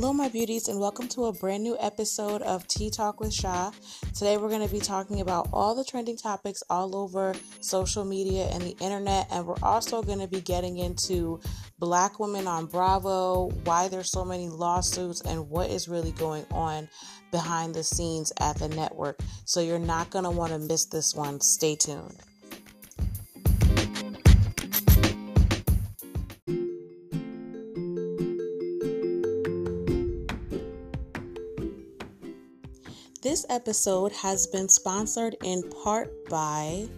Hello, 0.00 0.12
my 0.12 0.28
beauties, 0.28 0.68
and 0.68 0.78
welcome 0.78 1.08
to 1.08 1.24
a 1.24 1.32
brand 1.32 1.64
new 1.64 1.76
episode 1.80 2.40
of 2.42 2.64
Tea 2.68 2.88
Talk 2.88 3.18
with 3.18 3.34
Sha. 3.34 3.72
Today, 4.14 4.36
we're 4.36 4.48
going 4.48 4.64
to 4.64 4.72
be 4.72 4.78
talking 4.78 5.20
about 5.20 5.48
all 5.52 5.74
the 5.74 5.82
trending 5.82 6.16
topics 6.16 6.62
all 6.70 6.94
over 6.94 7.34
social 7.60 8.04
media 8.04 8.44
and 8.52 8.62
the 8.62 8.76
internet, 8.78 9.26
and 9.32 9.44
we're 9.44 9.56
also 9.60 10.00
going 10.00 10.20
to 10.20 10.28
be 10.28 10.40
getting 10.40 10.78
into 10.78 11.40
black 11.80 12.20
women 12.20 12.46
on 12.46 12.66
Bravo, 12.66 13.48
why 13.64 13.88
there's 13.88 14.12
so 14.12 14.24
many 14.24 14.46
lawsuits, 14.46 15.20
and 15.22 15.50
what 15.50 15.68
is 15.68 15.88
really 15.88 16.12
going 16.12 16.46
on 16.52 16.88
behind 17.32 17.74
the 17.74 17.82
scenes 17.82 18.32
at 18.38 18.56
the 18.56 18.68
network. 18.68 19.18
So, 19.46 19.60
you're 19.60 19.80
not 19.80 20.10
going 20.10 20.26
to 20.26 20.30
want 20.30 20.52
to 20.52 20.60
miss 20.60 20.84
this 20.84 21.12
one. 21.12 21.40
Stay 21.40 21.74
tuned. 21.74 22.22
This 33.38 33.46
episode 33.50 34.10
has 34.10 34.48
been 34.48 34.68
sponsored 34.68 35.36
in 35.44 35.62
part 35.70 36.28
by 36.28 36.88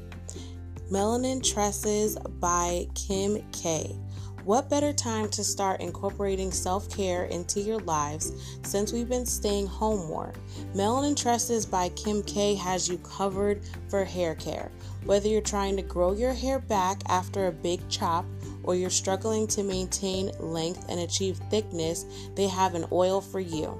Melanin 0.90 1.44
Tresses 1.44 2.16
by 2.16 2.86
Kim 2.94 3.44
K. 3.52 3.94
What 4.46 4.70
better 4.70 4.94
time 4.94 5.28
to 5.32 5.44
start 5.44 5.82
incorporating 5.82 6.50
self 6.50 6.88
care 6.88 7.24
into 7.24 7.60
your 7.60 7.80
lives 7.80 8.32
since 8.62 8.90
we've 8.90 9.06
been 9.06 9.26
staying 9.26 9.66
home 9.66 10.08
more? 10.08 10.32
Melanin 10.74 11.14
Tresses 11.14 11.66
by 11.66 11.90
Kim 11.90 12.22
K 12.22 12.54
has 12.54 12.88
you 12.88 12.96
covered 12.96 13.60
for 13.90 14.02
hair 14.02 14.34
care. 14.34 14.70
Whether 15.04 15.28
you're 15.28 15.42
trying 15.42 15.76
to 15.76 15.82
grow 15.82 16.12
your 16.12 16.32
hair 16.32 16.58
back 16.58 17.02
after 17.10 17.48
a 17.48 17.52
big 17.52 17.86
chop 17.90 18.24
or 18.62 18.74
you're 18.74 18.88
struggling 18.88 19.46
to 19.48 19.62
maintain 19.62 20.30
length 20.38 20.86
and 20.88 21.00
achieve 21.00 21.38
thickness, 21.50 22.06
they 22.34 22.46
have 22.46 22.74
an 22.74 22.86
oil 22.92 23.20
for 23.20 23.40
you. 23.40 23.78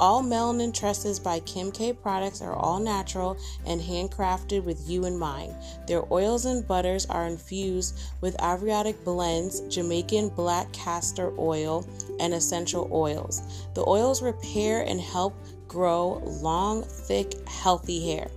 All 0.00 0.22
Melanin 0.22 0.72
Tresses 0.72 1.18
by 1.18 1.40
Kim 1.40 1.72
K 1.72 1.92
products 1.92 2.40
are 2.40 2.54
all 2.54 2.78
natural 2.78 3.36
and 3.66 3.80
handcrafted 3.80 4.62
with 4.62 4.88
you 4.88 5.06
in 5.06 5.18
mind. 5.18 5.56
Their 5.88 6.04
oils 6.12 6.44
and 6.44 6.66
butters 6.66 7.06
are 7.06 7.26
infused 7.26 7.98
with 8.20 8.36
abiotic 8.36 9.02
blends, 9.02 9.60
Jamaican 9.62 10.28
black 10.30 10.72
castor 10.72 11.32
oil, 11.36 11.84
and 12.20 12.32
essential 12.32 12.88
oils. 12.92 13.42
The 13.74 13.84
oils 13.88 14.22
repair 14.22 14.82
and 14.82 15.00
help 15.00 15.34
grow 15.66 16.22
long, 16.24 16.84
thick, 16.84 17.34
healthy 17.48 18.12
hair. 18.12 18.30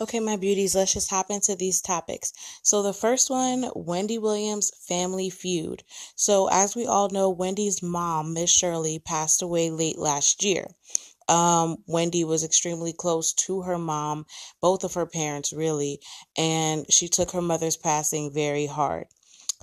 Okay, 0.02 0.20
my 0.20 0.36
beauties, 0.36 0.76
let's 0.76 0.92
just 0.92 1.10
hop 1.10 1.30
into 1.30 1.56
these 1.56 1.80
topics. 1.80 2.34
So, 2.62 2.84
the 2.84 2.92
first 2.92 3.30
one 3.30 3.72
Wendy 3.76 4.18
Williams 4.18 4.72
family 4.86 5.30
feud. 5.30 5.86
So, 6.18 6.50
as 6.50 6.76
we 6.76 6.86
all 6.86 7.10
know, 7.10 7.30
Wendy's 7.30 7.82
mom, 7.82 8.34
Miss 8.34 8.50
Shirley, 8.50 9.00
passed 9.00 9.42
away 9.42 9.70
late 9.70 9.98
last 9.98 10.44
year. 10.44 10.68
Um, 11.30 11.78
Wendy 11.88 12.26
was 12.26 12.44
extremely 12.44 12.92
close 12.92 13.32
to 13.46 13.62
her 13.62 13.78
mom, 13.78 14.26
both 14.60 14.84
of 14.84 14.96
her 14.96 15.06
parents, 15.06 15.54
really, 15.54 16.02
and 16.36 16.86
she 16.92 17.08
took 17.08 17.32
her 17.32 17.42
mother's 17.42 17.78
passing 17.78 18.34
very 18.34 18.66
hard. 18.66 19.08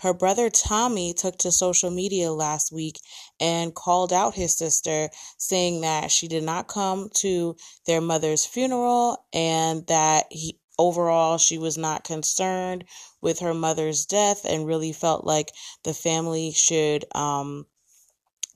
Her 0.00 0.14
brother 0.14 0.50
Tommy 0.50 1.14
took 1.14 1.38
to 1.38 1.52
social 1.52 1.90
media 1.90 2.32
last 2.32 2.72
week 2.72 2.98
and 3.38 3.74
called 3.74 4.12
out 4.12 4.34
his 4.34 4.56
sister, 4.56 5.10
saying 5.38 5.82
that 5.82 6.10
she 6.10 6.28
did 6.28 6.42
not 6.42 6.68
come 6.68 7.08
to 7.16 7.56
their 7.86 8.00
mother's 8.00 8.44
funeral 8.44 9.24
and 9.32 9.86
that 9.86 10.26
he 10.30 10.58
overall 10.78 11.38
she 11.38 11.58
was 11.58 11.76
not 11.76 12.02
concerned 12.04 12.84
with 13.20 13.40
her 13.40 13.54
mother's 13.54 14.06
death 14.06 14.44
and 14.44 14.66
really 14.66 14.92
felt 14.92 15.24
like 15.24 15.52
the 15.84 15.94
family 15.94 16.50
should 16.50 17.04
um 17.14 17.66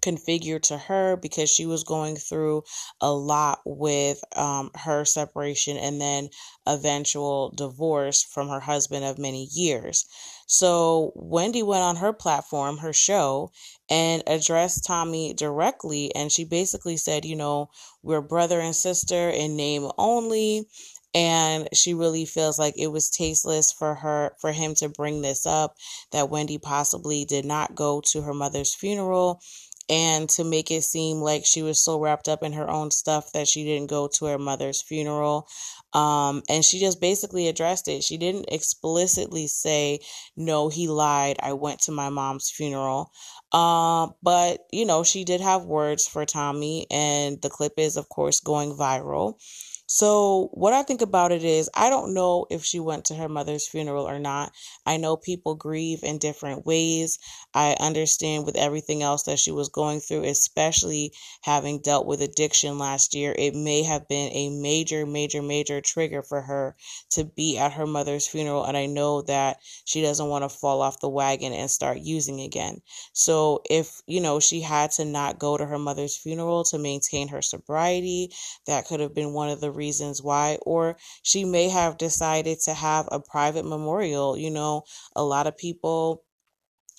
configured 0.06 0.62
to 0.62 0.78
her 0.78 1.16
because 1.16 1.50
she 1.50 1.66
was 1.66 1.82
going 1.82 2.16
through 2.16 2.62
a 3.00 3.12
lot 3.12 3.60
with 3.64 4.22
um, 4.36 4.70
her 4.74 5.04
separation 5.04 5.76
and 5.76 6.00
then 6.00 6.28
eventual 6.66 7.50
divorce 7.56 8.22
from 8.22 8.48
her 8.48 8.60
husband 8.60 9.04
of 9.04 9.18
many 9.18 9.48
years. 9.52 10.06
So 10.46 11.12
Wendy 11.14 11.62
went 11.62 11.82
on 11.82 11.96
her 11.96 12.12
platform, 12.12 12.78
her 12.78 12.92
show, 12.92 13.50
and 13.90 14.22
addressed 14.26 14.84
Tommy 14.84 15.34
directly. 15.34 16.14
And 16.14 16.30
she 16.30 16.44
basically 16.44 16.96
said, 16.96 17.24
you 17.24 17.36
know, 17.36 17.70
we're 18.02 18.20
brother 18.20 18.60
and 18.60 18.74
sister 18.74 19.28
in 19.28 19.56
name 19.56 19.90
only 19.98 20.66
and 21.16 21.66
she 21.72 21.94
really 21.94 22.26
feels 22.26 22.58
like 22.58 22.74
it 22.76 22.88
was 22.88 23.08
tasteless 23.08 23.72
for 23.72 23.94
her 23.94 24.32
for 24.38 24.52
him 24.52 24.74
to 24.74 24.90
bring 24.90 25.22
this 25.22 25.46
up 25.46 25.74
that 26.12 26.28
Wendy 26.28 26.58
possibly 26.58 27.24
did 27.24 27.46
not 27.46 27.74
go 27.74 28.02
to 28.02 28.20
her 28.20 28.34
mother's 28.34 28.74
funeral 28.74 29.40
and 29.88 30.28
to 30.30 30.44
make 30.44 30.70
it 30.70 30.82
seem 30.82 31.18
like 31.18 31.44
she 31.44 31.62
was 31.62 31.82
so 31.82 31.98
wrapped 32.00 32.28
up 32.28 32.42
in 32.42 32.52
her 32.52 32.68
own 32.68 32.90
stuff 32.90 33.32
that 33.32 33.46
she 33.46 33.64
didn't 33.64 33.88
go 33.88 34.08
to 34.08 34.26
her 34.26 34.38
mother's 34.38 34.82
funeral. 34.82 35.46
Um, 35.92 36.42
and 36.48 36.64
she 36.64 36.80
just 36.80 37.00
basically 37.00 37.48
addressed 37.48 37.88
it. 37.88 38.02
She 38.02 38.18
didn't 38.18 38.46
explicitly 38.50 39.46
say, 39.46 40.00
No, 40.36 40.68
he 40.68 40.88
lied. 40.88 41.36
I 41.40 41.52
went 41.52 41.80
to 41.82 41.92
my 41.92 42.08
mom's 42.10 42.50
funeral. 42.50 43.12
Um, 43.52 44.14
but, 44.22 44.60
you 44.72 44.84
know, 44.84 45.04
she 45.04 45.24
did 45.24 45.40
have 45.40 45.64
words 45.64 46.06
for 46.06 46.26
Tommy, 46.26 46.86
and 46.90 47.40
the 47.40 47.48
clip 47.48 47.74
is, 47.78 47.96
of 47.96 48.08
course, 48.08 48.40
going 48.40 48.76
viral. 48.76 49.34
So, 49.88 50.50
what 50.52 50.72
I 50.72 50.82
think 50.82 51.00
about 51.00 51.30
it 51.30 51.44
is, 51.44 51.70
I 51.72 51.90
don't 51.90 52.12
know 52.12 52.46
if 52.50 52.64
she 52.64 52.80
went 52.80 53.04
to 53.06 53.14
her 53.14 53.28
mother's 53.28 53.68
funeral 53.68 54.08
or 54.08 54.18
not. 54.18 54.52
I 54.84 54.96
know 54.96 55.16
people 55.16 55.54
grieve 55.54 56.02
in 56.02 56.18
different 56.18 56.66
ways. 56.66 57.20
I 57.54 57.76
understand 57.78 58.44
with 58.44 58.56
everything 58.56 59.04
else 59.04 59.22
that 59.24 59.38
she 59.38 59.52
was 59.52 59.68
going 59.68 60.00
through, 60.00 60.24
especially 60.24 61.12
having 61.42 61.78
dealt 61.78 62.04
with 62.04 62.20
addiction 62.20 62.78
last 62.78 63.14
year, 63.14 63.32
it 63.38 63.54
may 63.54 63.84
have 63.84 64.08
been 64.08 64.32
a 64.32 64.50
major, 64.50 65.06
major, 65.06 65.40
major 65.40 65.80
trigger 65.80 66.22
for 66.22 66.42
her 66.42 66.76
to 67.10 67.22
be 67.24 67.56
at 67.56 67.74
her 67.74 67.86
mother's 67.86 68.26
funeral. 68.26 68.64
And 68.64 68.76
I 68.76 68.86
know 68.86 69.22
that 69.22 69.58
she 69.84 70.02
doesn't 70.02 70.28
want 70.28 70.42
to 70.42 70.48
fall 70.48 70.82
off 70.82 70.98
the 70.98 71.08
wagon 71.08 71.52
and 71.52 71.70
start 71.70 71.98
using 71.98 72.40
again. 72.40 72.82
So, 73.12 73.62
if, 73.70 74.02
you 74.08 74.20
know, 74.20 74.40
she 74.40 74.62
had 74.62 74.90
to 74.92 75.04
not 75.04 75.38
go 75.38 75.56
to 75.56 75.64
her 75.64 75.78
mother's 75.78 76.16
funeral 76.16 76.64
to 76.64 76.78
maintain 76.78 77.28
her 77.28 77.40
sobriety, 77.40 78.32
that 78.66 78.86
could 78.86 78.98
have 78.98 79.14
been 79.14 79.32
one 79.32 79.48
of 79.48 79.60
the 79.60 79.75
reasons 79.76 80.22
why, 80.22 80.58
or 80.62 80.96
she 81.22 81.44
may 81.44 81.68
have 81.68 81.98
decided 81.98 82.60
to 82.60 82.74
have 82.74 83.08
a 83.12 83.20
private 83.20 83.64
memorial. 83.64 84.36
You 84.36 84.50
know, 84.50 84.82
a 85.14 85.22
lot 85.22 85.46
of 85.46 85.56
people 85.56 86.24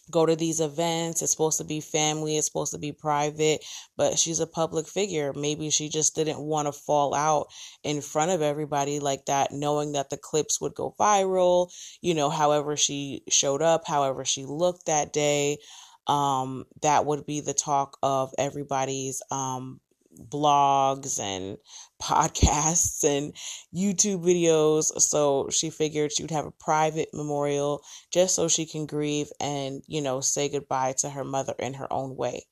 go 0.09 0.25
to 0.25 0.35
these 0.35 0.59
events. 0.59 1.21
It's 1.21 1.31
supposed 1.31 1.57
to 1.57 1.63
be 1.63 1.81
family, 1.81 2.37
it's 2.37 2.47
supposed 2.47 2.73
to 2.73 2.79
be 2.79 2.91
private, 2.91 3.63
but 3.95 4.17
she's 4.17 4.39
a 4.39 4.47
public 4.47 4.87
figure. 4.87 5.33
Maybe 5.33 5.69
she 5.69 5.89
just 5.89 6.15
didn't 6.15 6.39
want 6.39 6.67
to 6.67 6.71
fall 6.71 7.13
out 7.13 7.47
in 7.83 8.01
front 8.01 8.31
of 8.31 8.41
everybody 8.41 8.99
like 8.99 9.25
that, 9.25 9.51
knowing 9.51 9.93
that 9.93 10.09
the 10.09 10.17
clips 10.17 10.61
would 10.61 10.75
go 10.75 10.95
viral, 10.99 11.71
you 12.01 12.13
know, 12.13 12.29
however 12.29 12.77
she 12.77 13.23
showed 13.29 13.61
up, 13.61 13.85
however 13.85 14.23
she 14.25 14.45
looked 14.45 14.85
that 14.85 15.13
day. 15.13 15.57
Um, 16.07 16.65
that 16.83 17.05
would 17.05 17.25
be 17.25 17.41
the 17.41 17.53
talk 17.53 17.97
of 18.01 18.33
everybody's 18.37 19.21
um 19.29 19.81
blogs 20.17 21.19
and 21.19 21.57
podcasts 22.01 23.03
and 23.03 23.33
YouTube 23.75 24.23
videos. 24.23 24.85
So 25.01 25.49
she 25.49 25.69
figured 25.69 26.11
she 26.11 26.23
would 26.23 26.31
have 26.31 26.45
a 26.45 26.51
private 26.51 27.09
memorial 27.13 27.81
just 28.11 28.35
so 28.35 28.47
she 28.47 28.65
can 28.65 28.85
grieve 28.85 29.29
and, 29.39 29.81
you 29.87 30.01
know, 30.01 30.21
say 30.21 30.49
goodbye 30.49 30.95
to 30.99 31.09
her 31.09 31.23
mother 31.23 31.53
in 31.59 31.73
her 31.75 31.91
own 31.91 32.15
way. 32.15 32.45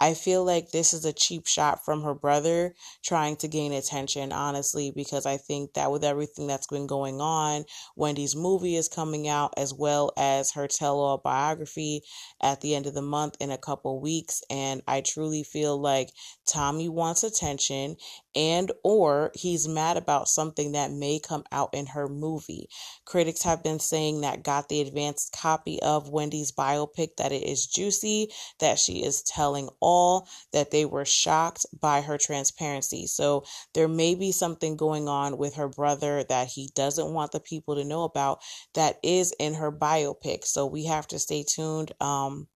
I 0.00 0.14
feel 0.14 0.44
like 0.44 0.70
this 0.70 0.92
is 0.92 1.04
a 1.04 1.12
cheap 1.12 1.46
shot 1.46 1.84
from 1.84 2.02
her 2.02 2.14
brother 2.14 2.74
trying 3.04 3.36
to 3.36 3.48
gain 3.48 3.72
attention, 3.72 4.32
honestly, 4.32 4.92
because 4.94 5.26
I 5.26 5.36
think 5.36 5.74
that 5.74 5.92
with 5.92 6.02
everything 6.02 6.46
that's 6.46 6.66
been 6.66 6.88
going 6.88 7.20
on, 7.20 7.64
Wendy's 7.94 8.34
movie 8.34 8.76
is 8.76 8.88
coming 8.88 9.28
out 9.28 9.54
as 9.56 9.72
well 9.72 10.12
as 10.16 10.52
her 10.52 10.66
tell 10.66 10.98
all 10.98 11.18
biography 11.18 12.02
at 12.42 12.60
the 12.60 12.74
end 12.74 12.86
of 12.86 12.94
the 12.94 13.02
month 13.02 13.36
in 13.40 13.50
a 13.50 13.58
couple 13.58 14.00
weeks. 14.00 14.42
And 14.50 14.82
I 14.88 15.02
truly 15.02 15.44
feel 15.44 15.80
like 15.80 16.10
Tommy 16.46 16.88
wants 16.88 17.22
attention 17.22 17.96
and 18.34 18.72
or 18.92 19.30
he's 19.34 19.66
mad 19.66 19.96
about 19.96 20.28
something 20.28 20.72
that 20.72 20.90
may 20.90 21.18
come 21.18 21.42
out 21.50 21.70
in 21.72 21.86
her 21.86 22.06
movie. 22.08 22.68
Critics 23.06 23.42
have 23.42 23.62
been 23.62 23.78
saying 23.78 24.20
that 24.20 24.42
got 24.42 24.68
the 24.68 24.82
advanced 24.82 25.34
copy 25.34 25.80
of 25.80 26.10
Wendy's 26.10 26.52
biopic 26.52 27.16
that 27.16 27.32
it 27.32 27.42
is 27.42 27.66
juicy, 27.66 28.30
that 28.60 28.78
she 28.78 29.02
is 29.02 29.22
telling 29.22 29.70
all, 29.80 30.28
that 30.52 30.70
they 30.72 30.84
were 30.84 31.06
shocked 31.06 31.64
by 31.80 32.02
her 32.02 32.18
transparency. 32.18 33.06
So 33.06 33.44
there 33.72 33.88
may 33.88 34.14
be 34.14 34.30
something 34.30 34.76
going 34.76 35.08
on 35.08 35.38
with 35.38 35.54
her 35.54 35.68
brother 35.68 36.24
that 36.24 36.48
he 36.48 36.68
doesn't 36.74 37.14
want 37.14 37.32
the 37.32 37.40
people 37.40 37.76
to 37.76 37.84
know 37.84 38.04
about 38.04 38.40
that 38.74 38.98
is 39.02 39.32
in 39.38 39.54
her 39.54 39.72
biopic. 39.72 40.44
So 40.44 40.66
we 40.66 40.84
have 40.84 41.06
to 41.08 41.18
stay 41.18 41.46
tuned. 41.48 41.92
Um, 41.98 42.46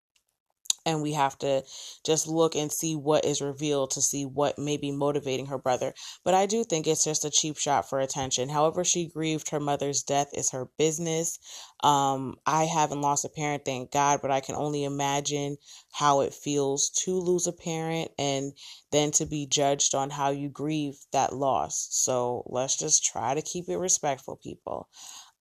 and 0.87 1.01
we 1.01 1.11
have 1.11 1.37
to 1.39 1.63
just 2.05 2.27
look 2.27 2.55
and 2.55 2.71
see 2.71 2.95
what 2.95 3.25
is 3.25 3.41
revealed 3.41 3.91
to 3.91 4.01
see 4.01 4.25
what 4.25 4.57
may 4.57 4.77
be 4.77 4.89
motivating 4.89 5.47
her 5.47 5.57
brother. 5.57 5.93
But 6.23 6.33
I 6.33 6.45
do 6.45 6.63
think 6.63 6.87
it's 6.87 7.03
just 7.03 7.25
a 7.25 7.29
cheap 7.29 7.57
shot 7.57 7.89
for 7.89 7.99
attention. 7.99 8.47
However, 8.47 8.85
she 8.85 9.09
grieved 9.09 9.49
her 9.49 9.59
mother's 9.59 10.01
death 10.01 10.29
is 10.33 10.51
her 10.51 10.69
business. 10.77 11.39
Um, 11.83 12.37
I 12.45 12.63
haven't 12.65 13.01
lost 13.01 13.25
a 13.25 13.29
parent, 13.29 13.65
thank 13.65 13.91
God, 13.91 14.21
but 14.21 14.31
I 14.31 14.39
can 14.39 14.55
only 14.55 14.85
imagine 14.85 15.57
how 15.91 16.21
it 16.21 16.33
feels 16.33 16.89
to 17.03 17.19
lose 17.19 17.47
a 17.47 17.51
parent 17.51 18.11
and 18.17 18.53
then 18.91 19.11
to 19.11 19.25
be 19.25 19.45
judged 19.45 19.93
on 19.93 20.09
how 20.09 20.29
you 20.29 20.47
grieve 20.47 20.97
that 21.11 21.33
loss. 21.33 21.87
So 21.91 22.43
let's 22.47 22.77
just 22.77 23.03
try 23.03 23.33
to 23.33 23.41
keep 23.41 23.67
it 23.67 23.77
respectful, 23.77 24.37
people. 24.37 24.87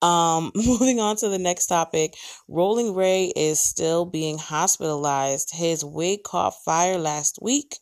Um, 0.07 0.53
moving 0.55 1.01
on 1.01 1.17
to 1.17 1.29
the 1.29 1.39
next 1.39 1.67
topic, 1.67 2.15
Rolling 2.49 2.95
Ray 2.95 3.33
is 3.35 3.61
still 3.61 4.05
being 4.05 4.39
hospitalized. 4.39 5.51
His 5.53 5.85
wig 5.85 6.23
caught 6.23 6.55
fire 6.65 6.99
last 6.99 7.39
week 7.43 7.79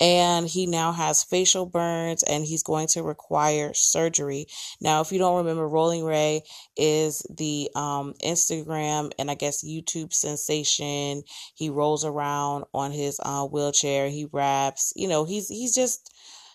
and 0.00 0.48
he 0.48 0.66
now 0.66 0.90
has 0.90 1.22
facial 1.22 1.66
burns 1.66 2.24
and 2.24 2.44
he's 2.44 2.64
going 2.64 2.88
to 2.88 3.04
require 3.04 3.72
surgery. 3.74 4.46
Now, 4.80 5.00
if 5.00 5.12
you 5.12 5.18
don't 5.20 5.36
remember, 5.36 5.68
Rolling 5.68 6.04
Ray 6.04 6.42
is 6.76 7.24
the 7.30 7.70
um, 7.76 8.14
Instagram 8.24 9.12
and 9.16 9.30
I 9.30 9.34
guess 9.34 9.64
YouTube 9.64 10.12
sensation. 10.12 11.22
He 11.54 11.70
rolls 11.70 12.04
around 12.04 12.64
on 12.74 12.90
his 12.90 13.20
uh, 13.22 13.44
wheelchair, 13.44 14.08
he 14.08 14.26
raps, 14.32 14.92
you 14.96 15.06
know, 15.06 15.24
he's 15.24 15.48
he's 15.48 15.74
just 15.74 16.12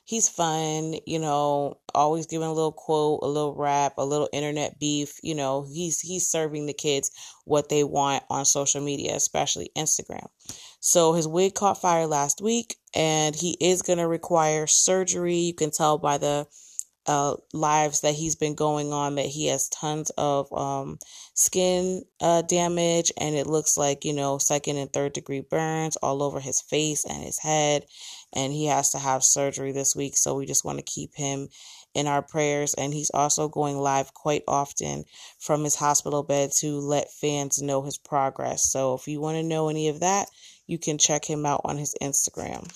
he's 0.09 0.27
fun, 0.27 0.95
you 1.05 1.19
know, 1.19 1.77
always 1.93 2.25
giving 2.25 2.47
a 2.47 2.51
little 2.51 2.71
quote, 2.71 3.19
a 3.21 3.27
little 3.27 3.53
rap, 3.53 3.93
a 3.99 4.03
little 4.03 4.27
internet 4.33 4.79
beef, 4.79 5.19
you 5.21 5.35
know, 5.35 5.67
he's 5.71 5.99
he's 5.99 6.27
serving 6.27 6.65
the 6.65 6.73
kids 6.73 7.11
what 7.45 7.69
they 7.69 7.83
want 7.83 8.23
on 8.27 8.43
social 8.43 8.81
media, 8.81 9.15
especially 9.15 9.69
Instagram. 9.77 10.25
So 10.79 11.13
his 11.13 11.27
wig 11.27 11.53
caught 11.53 11.79
fire 11.79 12.07
last 12.07 12.41
week 12.41 12.77
and 12.95 13.35
he 13.35 13.55
is 13.61 13.83
going 13.83 13.99
to 13.99 14.07
require 14.07 14.65
surgery. 14.65 15.35
You 15.35 15.53
can 15.53 15.69
tell 15.69 15.99
by 15.99 16.17
the 16.17 16.47
uh, 17.09 17.35
lives 17.53 18.01
that 18.01 18.13
he's 18.13 18.35
been 18.35 18.53
going 18.55 18.93
on 18.93 19.15
that 19.15 19.25
he 19.25 19.47
has 19.47 19.67
tons 19.69 20.11
of 20.11 20.51
um, 20.53 20.97
skin 21.33 22.03
uh, 22.21 22.43
damage 22.43 23.11
and 23.17 23.35
it 23.35 23.47
looks 23.47 23.75
like 23.77 24.05
you 24.05 24.13
know 24.13 24.37
second 24.37 24.77
and 24.77 24.93
third 24.93 25.11
degree 25.13 25.41
burns 25.41 25.97
all 25.97 26.21
over 26.21 26.39
his 26.39 26.61
face 26.61 27.03
and 27.03 27.23
his 27.23 27.39
head 27.39 27.83
and 28.33 28.53
he 28.53 28.65
has 28.65 28.91
to 28.91 28.99
have 28.99 29.23
surgery 29.23 29.71
this 29.71 29.95
week. 29.95 30.15
So 30.15 30.35
we 30.35 30.45
just 30.45 30.65
want 30.65 30.77
to 30.77 30.83
keep 30.83 31.15
him 31.15 31.49
in 31.93 32.07
our 32.07 32.21
prayers. 32.21 32.73
And 32.75 32.93
he's 32.93 33.11
also 33.13 33.47
going 33.47 33.77
live 33.77 34.13
quite 34.13 34.43
often 34.47 35.05
from 35.39 35.63
his 35.63 35.75
hospital 35.75 36.23
bed 36.23 36.51
to 36.59 36.79
let 36.79 37.11
fans 37.11 37.61
know 37.61 37.81
his 37.81 37.97
progress. 37.97 38.71
So 38.71 38.93
if 38.93 39.07
you 39.07 39.19
want 39.19 39.37
to 39.37 39.43
know 39.43 39.69
any 39.69 39.87
of 39.87 40.01
that, 40.01 40.27
you 40.67 40.77
can 40.77 40.97
check 40.97 41.25
him 41.25 41.45
out 41.45 41.61
on 41.63 41.77
his 41.77 41.95
Instagram. 42.01 42.69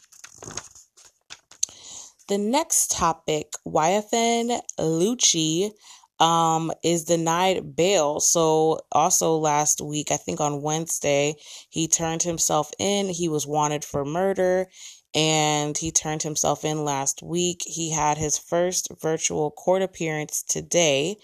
The 2.27 2.37
next 2.37 2.91
topic, 2.91 3.53
YFN 3.67 4.61
Lucci 4.79 5.71
um 6.19 6.71
is 6.83 7.03
denied 7.05 7.75
bail. 7.75 8.19
So 8.19 8.79
also 8.91 9.35
last 9.35 9.81
week, 9.81 10.11
I 10.11 10.17
think 10.17 10.39
on 10.39 10.61
Wednesday, 10.61 11.35
he 11.69 11.87
turned 11.87 12.23
himself 12.23 12.71
in. 12.79 13.09
He 13.09 13.27
was 13.27 13.47
wanted 13.47 13.83
for 13.83 14.05
murder 14.05 14.67
and 15.15 15.77
he 15.77 15.91
turned 15.91 16.23
himself 16.23 16.65
in 16.65 16.83
last 16.83 17.21
week. 17.21 17.61
He 17.65 17.91
had 17.91 18.17
his 18.17 18.37
first 18.37 18.87
virtual 19.01 19.51
court 19.51 19.81
appearance 19.81 20.41
today, 20.41 21.17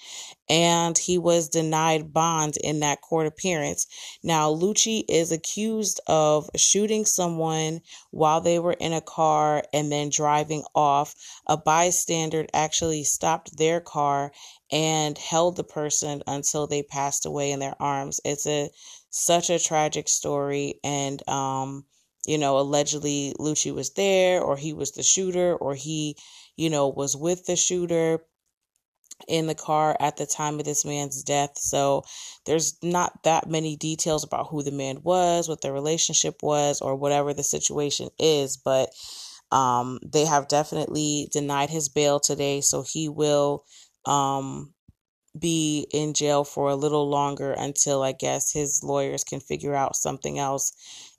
and 0.48 0.98
he 0.98 1.18
was 1.18 1.50
denied 1.50 2.14
bond 2.14 2.58
in 2.58 2.82
that 2.82 3.02
court 3.02 3.26
appearance. 3.26 3.88
Now, 4.22 4.54
Lucci 4.54 5.04
is 5.08 5.32
accused 5.32 6.00
of 6.08 6.50
shooting 6.56 7.06
someone 7.06 7.82
while 8.12 8.42
they 8.42 8.60
were 8.60 8.74
in 8.74 8.94
a 8.94 9.02
car 9.02 9.64
and 9.74 9.92
then 9.92 10.10
driving 10.10 10.64
off. 10.76 11.16
A 11.48 11.58
bystander 11.58 12.46
actually 12.54 13.04
stopped 13.04 13.58
their 13.58 13.80
car 13.80 14.32
and 14.72 15.18
held 15.18 15.56
the 15.56 15.64
person 15.64 16.22
until 16.28 16.68
they 16.68 16.84
passed 16.84 17.26
away 17.26 17.52
in 17.52 17.60
their 17.60 17.76
arms. 17.82 18.20
It's 18.24 18.46
a 18.46 18.70
such 19.10 19.50
a 19.50 19.58
tragic 19.58 20.08
story 20.08 20.80
and 20.84 21.28
um 21.28 21.86
you 22.30 22.38
know, 22.38 22.60
allegedly 22.60 23.34
Lucci 23.40 23.74
was 23.74 23.90
there 23.94 24.40
or 24.40 24.56
he 24.56 24.72
was 24.72 24.92
the 24.92 25.02
shooter 25.02 25.56
or 25.56 25.74
he, 25.74 26.16
you 26.56 26.70
know, 26.70 26.88
was 26.88 27.18
with 27.18 27.44
the 27.48 27.56
shooter 27.56 28.20
in 29.28 29.48
the 29.48 29.56
car 29.56 29.98
at 30.00 30.18
the 30.18 30.28
time 30.28 30.60
of 30.60 30.66
this 30.66 30.86
man's 30.86 31.24
death. 31.24 31.58
So 31.58 32.04
there's 32.46 32.78
not 32.84 33.24
that 33.24 33.50
many 33.50 33.76
details 33.76 34.24
about 34.24 34.46
who 34.52 34.62
the 34.62 34.72
man 34.72 35.00
was, 35.02 35.50
what 35.50 35.62
their 35.62 35.74
relationship 35.74 36.36
was, 36.44 36.82
or 36.82 36.96
whatever 36.96 37.34
the 37.34 37.42
situation 37.42 38.10
is, 38.20 38.58
but 38.58 38.90
um, 39.52 39.98
they 40.06 40.26
have 40.26 40.48
definitely 40.48 41.30
denied 41.32 41.72
his 41.72 41.90
bail 41.90 42.20
today. 42.20 42.62
So 42.62 42.84
he 42.88 43.10
will 43.10 43.64
um, 44.06 44.76
be 45.40 45.88
in 45.92 46.14
jail 46.14 46.44
for 46.44 46.70
a 46.70 46.76
little 46.76 47.10
longer 47.10 47.52
until 47.52 48.04
I 48.04 48.12
guess 48.12 48.52
his 48.52 48.84
lawyers 48.84 49.24
can 49.24 49.40
figure 49.40 49.76
out 49.76 49.96
something 49.96 50.40
else 50.40 50.74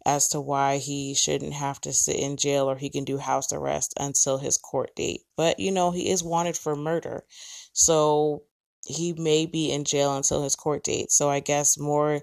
as 0.06 0.28
to 0.28 0.40
why 0.40 0.78
he 0.78 1.14
shouldn't 1.14 1.52
have 1.52 1.80
to 1.82 1.92
sit 1.92 2.16
in 2.16 2.36
jail 2.36 2.70
or 2.70 2.76
he 2.76 2.90
can 2.90 3.04
do 3.04 3.18
house 3.18 3.52
arrest 3.52 3.94
until 3.98 4.38
his 4.38 4.56
court 4.56 4.94
date. 4.96 5.22
But, 5.36 5.60
you 5.60 5.70
know, 5.70 5.90
he 5.90 6.10
is 6.10 6.22
wanted 6.22 6.56
for 6.56 6.74
murder. 6.74 7.24
So 7.72 8.44
he 8.86 9.12
may 9.12 9.46
be 9.46 9.70
in 9.70 9.84
jail 9.84 10.16
until 10.16 10.42
his 10.42 10.56
court 10.56 10.84
date. 10.84 11.10
So 11.10 11.28
I 11.28 11.40
guess 11.40 11.78
more 11.78 12.22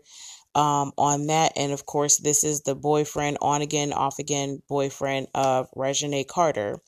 um, 0.55 0.91
on 0.97 1.27
that. 1.27 1.53
And 1.55 1.71
of 1.71 1.85
course, 1.85 2.17
this 2.17 2.43
is 2.43 2.61
the 2.61 2.75
boyfriend, 2.75 3.37
on 3.41 3.61
again, 3.61 3.93
off 3.93 4.17
again 4.17 4.61
boyfriend 4.67 5.27
of 5.35 5.69
Reginae 5.75 6.27
Carter. 6.27 6.79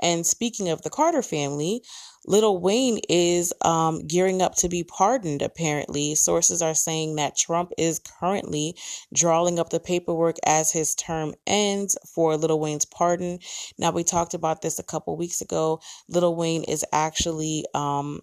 And 0.00 0.26
speaking 0.26 0.68
of 0.68 0.82
the 0.82 0.90
Carter 0.90 1.22
family, 1.22 1.82
Lil 2.26 2.60
Wayne 2.60 3.00
is 3.08 3.52
um, 3.62 4.06
gearing 4.06 4.42
up 4.42 4.54
to 4.56 4.68
be 4.68 4.84
pardoned, 4.84 5.42
apparently. 5.42 6.14
Sources 6.14 6.60
are 6.60 6.74
saying 6.74 7.16
that 7.16 7.36
Trump 7.36 7.72
is 7.78 7.98
currently 7.98 8.76
drawing 9.14 9.58
up 9.58 9.70
the 9.70 9.80
paperwork 9.80 10.36
as 10.44 10.72
his 10.72 10.94
term 10.94 11.34
ends 11.46 11.96
for 12.14 12.36
Lil 12.36 12.60
Wayne's 12.60 12.84
pardon. 12.84 13.38
Now, 13.78 13.90
we 13.90 14.04
talked 14.04 14.34
about 14.34 14.62
this 14.62 14.78
a 14.78 14.84
couple 14.84 15.16
weeks 15.16 15.40
ago. 15.40 15.80
Lil 16.08 16.34
Wayne 16.34 16.64
is 16.64 16.84
actually 16.92 17.64
um, 17.74 18.20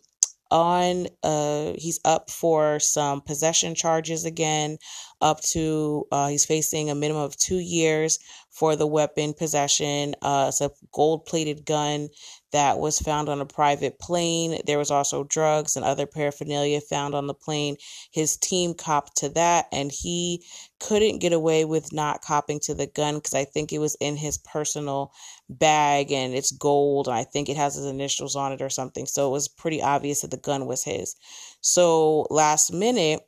on 0.51 1.07
uh 1.23 1.73
he's 1.77 1.99
up 2.05 2.29
for 2.29 2.79
some 2.79 3.21
possession 3.21 3.75
charges 3.75 4.25
again 4.25 4.77
up 5.21 5.41
to 5.41 6.05
uh 6.11 6.27
he's 6.27 6.45
facing 6.45 6.89
a 6.89 6.95
minimum 6.95 7.21
of 7.21 7.35
two 7.35 7.59
years 7.59 8.19
for 8.57 8.75
the 8.75 8.87
weapon 8.87 9.33
possession 9.33 10.15
uh 10.21 10.45
it's 10.49 10.61
a 10.61 10.71
gold 10.91 11.25
plated 11.25 11.65
gun 11.65 12.09
that 12.51 12.79
was 12.79 12.99
found 12.99 13.29
on 13.29 13.41
a 13.41 13.45
private 13.45 13.99
plane 13.99 14.59
there 14.65 14.77
was 14.77 14.91
also 14.91 15.23
drugs 15.25 15.75
and 15.75 15.85
other 15.85 16.05
paraphernalia 16.05 16.81
found 16.81 17.13
on 17.13 17.27
the 17.27 17.33
plane 17.33 17.75
his 18.11 18.37
team 18.37 18.73
copped 18.73 19.17
to 19.17 19.29
that 19.29 19.65
and 19.71 19.91
he 19.91 20.43
couldn't 20.79 21.19
get 21.19 21.33
away 21.33 21.65
with 21.65 21.93
not 21.93 22.21
copping 22.21 22.59
to 22.59 22.73
the 22.73 22.87
gun 22.87 23.15
because 23.15 23.33
i 23.33 23.43
think 23.43 23.71
it 23.71 23.79
was 23.79 23.95
in 23.99 24.15
his 24.17 24.37
personal 24.39 25.11
bag 25.49 26.11
and 26.11 26.33
it's 26.33 26.51
gold. 26.51 27.07
And 27.07 27.15
I 27.15 27.23
think 27.23 27.49
it 27.49 27.57
has 27.57 27.75
his 27.75 27.85
initials 27.85 28.35
on 28.35 28.51
it 28.51 28.61
or 28.61 28.69
something. 28.69 29.05
So 29.05 29.27
it 29.27 29.31
was 29.31 29.47
pretty 29.47 29.81
obvious 29.81 30.21
that 30.21 30.31
the 30.31 30.37
gun 30.37 30.65
was 30.65 30.83
his. 30.83 31.15
So 31.61 32.27
last 32.29 32.73
minute, 32.73 33.21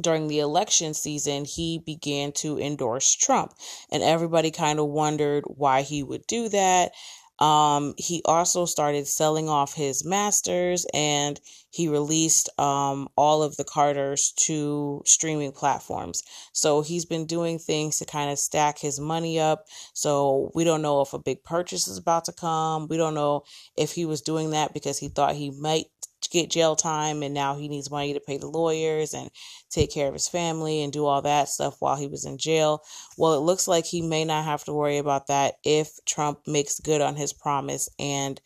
during 0.00 0.28
the 0.28 0.40
election 0.40 0.94
season, 0.94 1.44
he 1.44 1.78
began 1.78 2.32
to 2.32 2.58
endorse 2.58 3.14
Trump. 3.14 3.52
And 3.90 4.02
everybody 4.02 4.50
kind 4.50 4.78
of 4.78 4.86
wondered 4.86 5.44
why 5.46 5.82
he 5.82 6.02
would 6.02 6.26
do 6.26 6.48
that. 6.48 6.92
Um, 7.40 7.94
he 7.98 8.22
also 8.24 8.64
started 8.64 9.08
selling 9.08 9.48
off 9.48 9.74
his 9.74 10.04
masters 10.04 10.86
and 10.94 11.40
he 11.68 11.88
released 11.88 12.48
um, 12.60 13.08
all 13.16 13.42
of 13.42 13.56
the 13.56 13.64
Carters 13.64 14.32
to 14.42 15.02
streaming 15.04 15.50
platforms. 15.50 16.22
So 16.52 16.82
he's 16.82 17.04
been 17.04 17.26
doing 17.26 17.58
things 17.58 17.98
to 17.98 18.04
kind 18.04 18.30
of 18.30 18.38
stack 18.38 18.78
his 18.78 19.00
money 19.00 19.40
up. 19.40 19.64
So 19.94 20.52
we 20.54 20.62
don't 20.62 20.82
know 20.82 21.00
if 21.00 21.12
a 21.12 21.18
big 21.18 21.42
purchase 21.42 21.88
is 21.88 21.98
about 21.98 22.26
to 22.26 22.32
come. 22.32 22.86
We 22.88 22.96
don't 22.96 23.14
know 23.14 23.42
if 23.76 23.92
he 23.92 24.06
was 24.06 24.22
doing 24.22 24.50
that 24.50 24.72
because 24.72 24.98
he 24.98 25.08
thought 25.08 25.34
he 25.34 25.50
might 25.50 25.86
get 26.30 26.50
jail 26.50 26.76
time 26.76 27.22
and 27.22 27.34
now 27.34 27.56
he 27.56 27.68
needs 27.68 27.90
money 27.90 28.14
to 28.14 28.20
pay 28.20 28.36
the 28.36 28.48
lawyers 28.48 29.14
and 29.14 29.30
take 29.70 29.92
care 29.92 30.08
of 30.08 30.14
his 30.14 30.28
family 30.28 30.82
and 30.82 30.92
do 30.92 31.06
all 31.06 31.22
that 31.22 31.48
stuff 31.48 31.76
while 31.80 31.96
he 31.96 32.06
was 32.06 32.24
in 32.24 32.38
jail. 32.38 32.82
Well, 33.16 33.34
it 33.34 33.40
looks 33.40 33.68
like 33.68 33.86
he 33.86 34.02
may 34.02 34.24
not 34.24 34.44
have 34.44 34.64
to 34.64 34.72
worry 34.72 34.98
about 34.98 35.26
that 35.28 35.54
if 35.64 35.90
Trump 36.06 36.40
makes 36.46 36.80
good 36.80 37.00
on 37.00 37.16
his 37.16 37.32
promise 37.32 37.88
and 37.98 38.40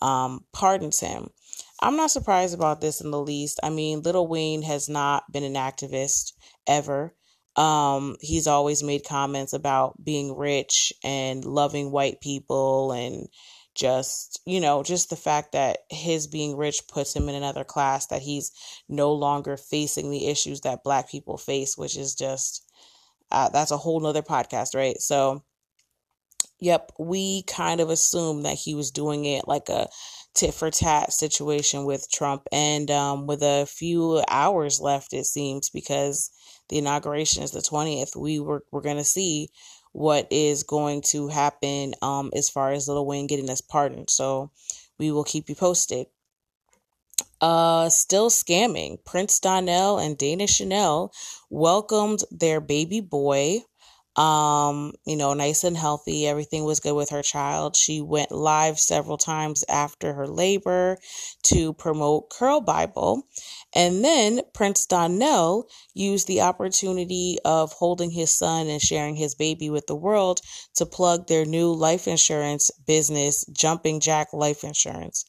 um, 0.00 0.44
pardons 0.52 1.00
him. 1.00 1.28
I'm 1.80 1.96
not 1.96 2.10
surprised 2.10 2.54
about 2.54 2.80
this 2.80 3.00
in 3.00 3.10
the 3.10 3.20
least. 3.20 3.60
I 3.62 3.70
mean, 3.70 4.02
Lil 4.02 4.26
Wayne 4.26 4.62
has 4.62 4.88
not 4.88 5.24
been 5.30 5.44
an 5.44 5.54
activist 5.54 6.32
ever. 6.66 7.14
Um, 7.56 8.16
he's 8.20 8.46
always 8.46 8.82
made 8.82 9.04
comments 9.04 9.52
about 9.52 10.02
being 10.02 10.36
rich 10.36 10.92
and 11.04 11.44
loving 11.44 11.92
white 11.92 12.20
people 12.20 12.92
and 12.92 13.28
just, 13.74 14.40
you 14.46 14.60
know, 14.60 14.82
just 14.82 15.10
the 15.10 15.16
fact 15.16 15.52
that 15.52 15.78
his 15.90 16.26
being 16.26 16.56
rich 16.56 16.86
puts 16.88 17.14
him 17.14 17.28
in 17.28 17.34
another 17.34 17.64
class, 17.64 18.06
that 18.06 18.22
he's 18.22 18.52
no 18.88 19.12
longer 19.12 19.56
facing 19.56 20.10
the 20.10 20.28
issues 20.28 20.60
that 20.60 20.84
black 20.84 21.08
people 21.08 21.36
face, 21.36 21.76
which 21.76 21.96
is 21.96 22.14
just, 22.14 22.70
uh, 23.30 23.48
that's 23.48 23.72
a 23.72 23.76
whole 23.76 24.00
nother 24.00 24.22
podcast, 24.22 24.74
right? 24.74 25.00
So, 25.00 25.42
yep, 26.60 26.92
we 26.98 27.42
kind 27.44 27.80
of 27.80 27.90
assumed 27.90 28.44
that 28.44 28.56
he 28.56 28.74
was 28.74 28.90
doing 28.90 29.24
it 29.24 29.48
like 29.48 29.68
a 29.68 29.88
tit 30.34 30.54
for 30.54 30.70
tat 30.70 31.12
situation 31.12 31.84
with 31.84 32.10
Trump. 32.10 32.42
And 32.52 32.90
um, 32.90 33.26
with 33.26 33.42
a 33.42 33.66
few 33.66 34.22
hours 34.28 34.80
left, 34.80 35.12
it 35.12 35.24
seems, 35.24 35.70
because 35.70 36.30
the 36.68 36.78
inauguration 36.78 37.42
is 37.42 37.50
the 37.50 37.60
20th, 37.60 38.16
we 38.16 38.38
were, 38.38 38.64
we're 38.70 38.80
going 38.80 38.96
to 38.96 39.04
see 39.04 39.50
what 39.94 40.26
is 40.32 40.64
going 40.64 41.00
to 41.00 41.28
happen 41.28 41.94
um, 42.02 42.28
as 42.34 42.50
far 42.50 42.72
as 42.72 42.88
Lil 42.88 43.06
Wayne 43.06 43.28
getting 43.28 43.46
this 43.46 43.60
pardon. 43.60 44.08
So 44.08 44.50
we 44.98 45.12
will 45.12 45.22
keep 45.22 45.48
you 45.48 45.54
posted. 45.54 46.08
Uh, 47.40 47.88
still 47.88 48.28
scamming. 48.28 48.98
Prince 49.04 49.38
Donnell 49.38 49.98
and 49.98 50.18
Dana 50.18 50.48
Chanel 50.48 51.12
welcomed 51.48 52.24
their 52.32 52.60
baby 52.60 53.00
boy 53.00 53.60
um, 54.16 54.92
you 55.04 55.16
know, 55.16 55.34
nice 55.34 55.64
and 55.64 55.76
healthy. 55.76 56.26
Everything 56.26 56.64
was 56.64 56.80
good 56.80 56.94
with 56.94 57.10
her 57.10 57.22
child. 57.22 57.74
She 57.74 58.00
went 58.00 58.30
live 58.30 58.78
several 58.78 59.16
times 59.16 59.64
after 59.68 60.12
her 60.14 60.26
labor 60.26 60.98
to 61.44 61.72
promote 61.72 62.30
Curl 62.30 62.60
Bible. 62.60 63.26
And 63.74 64.04
then 64.04 64.42
Prince 64.52 64.86
Donnell 64.86 65.68
used 65.94 66.28
the 66.28 66.42
opportunity 66.42 67.38
of 67.44 67.72
holding 67.72 68.10
his 68.10 68.32
son 68.32 68.68
and 68.68 68.80
sharing 68.80 69.16
his 69.16 69.34
baby 69.34 69.68
with 69.68 69.86
the 69.86 69.96
world 69.96 70.40
to 70.76 70.86
plug 70.86 71.26
their 71.26 71.44
new 71.44 71.72
life 71.72 72.06
insurance 72.06 72.70
business, 72.86 73.44
Jumping 73.52 74.00
Jack 74.00 74.32
Life 74.32 74.62
Insurance 74.62 75.24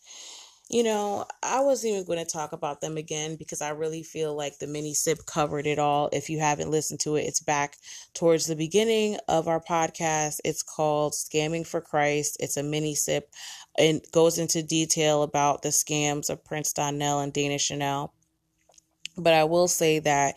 you 0.70 0.82
know, 0.82 1.26
I 1.44 1.62
wasn't 1.62 1.94
even 1.94 2.06
going 2.06 2.26
to 2.26 2.32
talk 2.32 2.52
about 2.52 2.82
them 2.82 2.98
again 2.98 3.36
because 3.36 3.62
I 3.62 3.70
really 3.70 4.02
feel 4.02 4.36
like 4.36 4.58
the 4.58 4.66
mini 4.66 4.96
sip 4.96 5.26
covered 5.28 5.68
it 5.68 5.78
all. 5.78 6.10
If 6.12 6.28
you 6.30 6.40
haven't 6.40 6.72
listened 6.72 7.00
to 7.02 7.18
it, 7.18 7.22
it's 7.24 7.40
back 7.40 7.78
towards 8.16 8.48
the 8.48 8.56
beginning 8.56 9.18
of 9.28 9.48
our 9.48 9.62
podcast. 9.62 10.40
It's 10.44 10.64
called 10.64 11.14
Scamming 11.14 11.68
for 11.68 11.82
Christ. 11.82 12.38
It's 12.40 12.58
a 12.58 12.64
mini 12.64 12.96
sip 12.96 13.30
and 13.78 14.02
goes 14.12 14.40
into 14.40 14.64
detail 14.64 15.22
about 15.22 15.62
the 15.62 15.70
scams 15.70 16.32
of 16.32 16.44
Prince 16.44 16.74
Donnell 16.74 17.20
and 17.20 17.32
Dana 17.32 17.60
Chanel. 17.60 18.14
But 19.18 19.34
I 19.34 19.44
will 19.44 19.68
say 19.68 20.00
that 20.00 20.36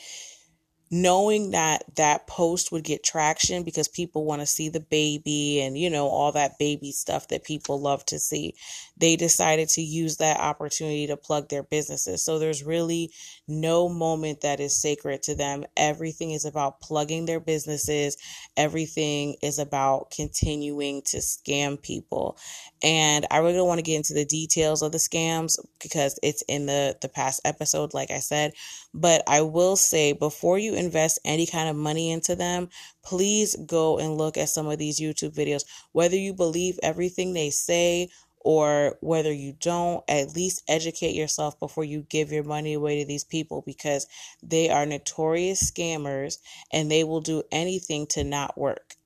knowing 0.91 1.51
that 1.51 1.85
that 1.97 2.27
post 2.27 2.73
would 2.73 2.85
get 2.85 3.03
traction 3.05 3.63
because 3.63 3.89
people 3.89 4.25
want 4.25 4.41
to 4.41 4.47
see 4.47 4.69
the 4.69 4.81
baby 4.81 5.61
and 5.61 5.77
you 5.77 5.91
know 5.91 6.07
all 6.09 6.33
that 6.33 6.59
baby 6.59 6.91
stuff 6.93 7.29
that 7.29 7.45
people 7.45 7.79
love 7.79 8.05
to 8.07 8.19
see 8.19 8.55
they 8.99 9.17
decided 9.17 9.69
to 9.71 9.83
use 9.83 10.17
that 10.17 10.41
opportunity 10.41 11.07
to 11.07 11.17
plug 11.17 11.49
their 11.49 11.63
businesses. 11.63 12.25
So 12.25 12.39
there's 12.39 12.65
really 12.65 13.13
no 13.47 13.89
moment 13.89 14.41
that 14.41 14.61
is 14.61 14.81
sacred 14.81 15.23
to 15.25 15.35
them. 15.35 15.65
Everything 15.77 16.33
is 16.33 16.45
about 16.45 16.81
plugging 16.81 17.27
their 17.27 17.41
businesses. 17.41 18.17
Everything 18.57 19.37
is 19.43 19.59
about 19.59 20.11
continuing 20.11 21.03
to 21.07 21.19
scam 21.19 21.81
people. 21.81 22.37
And 22.83 23.27
i 23.31 23.39
really 23.39 23.55
don't 23.55 23.69
want 23.69 23.79
to 23.79 23.83
get 23.83 23.97
into 23.97 24.15
the 24.15 24.25
details 24.25 24.83
of 24.83 24.93
the 24.93 24.99
scams 24.99 25.59
because 25.83 26.19
it's 26.23 26.43
in 26.49 26.67
the 26.67 26.97
the 27.01 27.09
past 27.09 27.41
episode 27.45 27.95
like 27.95 28.11
i 28.11 28.19
said. 28.19 28.53
But 28.95 29.23
i 29.27 29.41
will 29.43 29.77
say 29.77 30.13
before 30.13 30.59
you 30.59 30.75
invest 30.75 31.19
any 31.25 31.47
kind 31.47 31.69
of 31.69 31.77
money 31.77 32.11
into 32.11 32.37
them, 32.37 32.69
please 33.03 33.57
go 33.67 33.99
and 33.99 34.17
look 34.17 34.37
at 34.37 34.49
some 34.49 34.69
of 34.69 34.79
these 34.79 35.01
YouTube 35.01 35.35
videos. 35.35 35.65
Whether 35.93 36.17
you 36.17 36.35
believe 36.35 36.79
everything 36.83 37.33
they 37.33 37.51
say 37.51 38.09
or 38.41 38.97
whether 39.01 39.33
you 39.33 39.55
don't, 39.61 40.05
at 40.09 40.35
least 40.35 40.63
educate 40.69 41.15
yourself 41.15 41.59
before 41.59 41.85
you 41.85 42.07
give 42.09 42.33
your 42.33 42.45
money 42.45 42.75
away 42.75 43.01
to 43.01 43.07
these 43.07 43.25
people 43.25 43.63
because 43.67 44.07
they 44.43 44.71
are 44.71 44.87
notorious 44.87 45.71
scammers 45.71 46.39
and 46.73 46.91
they 46.91 47.05
will 47.05 47.21
do 47.21 47.43
anything 47.51 48.07
to 48.07 48.25
not 48.25 48.57
work. 48.59 48.97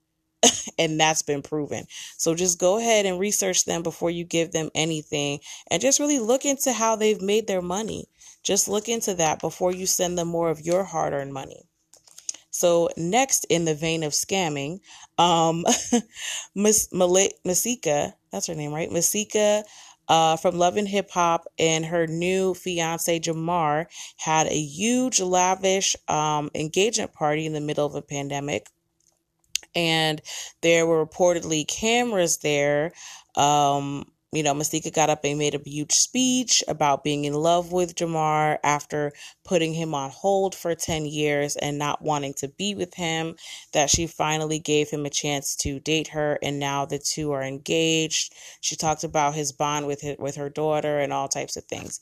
and 0.79 0.99
that's 0.99 1.23
been 1.23 1.43
proven. 1.43 1.87
So 2.17 2.35
just 2.35 2.59
go 2.59 2.79
ahead 2.79 3.07
and 3.07 3.19
research 3.19 3.65
them 3.65 3.83
before 3.83 4.11
you 4.11 4.25
give 4.25 4.53
them 4.53 4.71
anything 4.75 5.41
and 5.71 5.81
just 5.81 6.01
really 6.01 6.19
look 6.19 6.45
into 6.45 6.73
how 6.73 6.97
they've 6.97 7.21
made 7.21 7.47
their 7.47 7.63
money. 7.63 8.09
Just 8.43 8.69
look 8.69 8.89
into 8.89 9.15
that 9.15 9.41
before 9.41 9.73
you 9.73 9.87
send 9.87 10.19
them 10.19 10.29
more 10.29 10.51
of 10.51 10.61
your 10.61 10.85
hard 10.85 11.13
earned 11.13 11.33
money. 11.33 11.69
So 12.51 12.91
next 12.97 13.47
in 13.49 13.65
the 13.65 13.75
vein 13.75 14.03
of 14.03 14.13
scamming, 14.13 14.81
um, 15.17 15.65
Miss 16.55 16.89
Masika, 16.93 18.15
that's 18.33 18.47
her 18.47 18.55
name, 18.55 18.73
right? 18.73 18.91
Masika 18.91 19.65
uh, 20.09 20.37
from 20.37 20.59
Love 20.59 20.77
and 20.77 20.89
Hip 20.89 21.11
Hop 21.11 21.47
and 21.59 21.85
her 21.87 22.07
new 22.07 22.55
fiance 22.55 23.21
Jamar 23.21 23.87
had 24.17 24.47
a 24.47 24.61
huge, 24.61 25.21
lavish 25.21 25.95
um, 26.09 26.51
engagement 26.55 27.13
party 27.13 27.47
in 27.47 27.53
the 27.53 27.61
middle 27.61 27.87
of 27.87 27.95
a 27.95 28.03
pandemic. 28.03 28.67
And 29.75 30.21
there 30.61 30.87
were 30.87 31.05
reportedly 31.07 31.67
cameras 31.67 32.39
there 32.39 32.93
um, 33.37 34.12
you 34.33 34.43
know, 34.43 34.55
Masika 34.55 34.91
got 34.91 35.11
up 35.11 35.21
and 35.25 35.39
made 35.39 35.55
a 35.55 35.61
huge 35.63 35.93
speech 35.93 36.65
about 36.67 37.05
being 37.05 37.27
in 37.27 37.35
love 37.35 37.71
with 37.71 37.95
Jamar 37.95 38.59
after 38.65 39.13
putting 39.45 39.75
him 39.75 39.95
on 39.95 40.11
hold 40.11 40.55
for 40.55 40.75
10 40.75 41.05
years 41.05 41.55
and 41.57 41.79
not 41.79 42.01
wanting 42.01 42.33
to 42.35 42.49
be 42.49 42.75
with 42.75 42.95
him, 42.95 43.37
that 43.75 43.91
she 43.91 44.07
finally 44.07 44.59
gave 44.59 44.89
him 44.89 45.05
a 45.05 45.11
chance 45.11 45.55
to 45.57 45.81
date 45.81 46.09
her 46.09 46.39
and 46.43 46.59
now 46.59 46.87
the 46.87 46.99
two 46.99 47.31
are 47.33 47.43
engaged. 47.43 48.33
She 48.63 48.75
talked 48.75 49.05
about 49.05 49.35
his 49.35 49.53
bond 49.53 49.87
with 49.87 50.01
his, 50.01 50.17
with 50.19 50.37
her 50.37 50.49
daughter 50.49 50.99
and 50.99 51.13
all 51.13 51.29
types 51.29 51.57
of 51.59 51.65
things. 51.65 52.01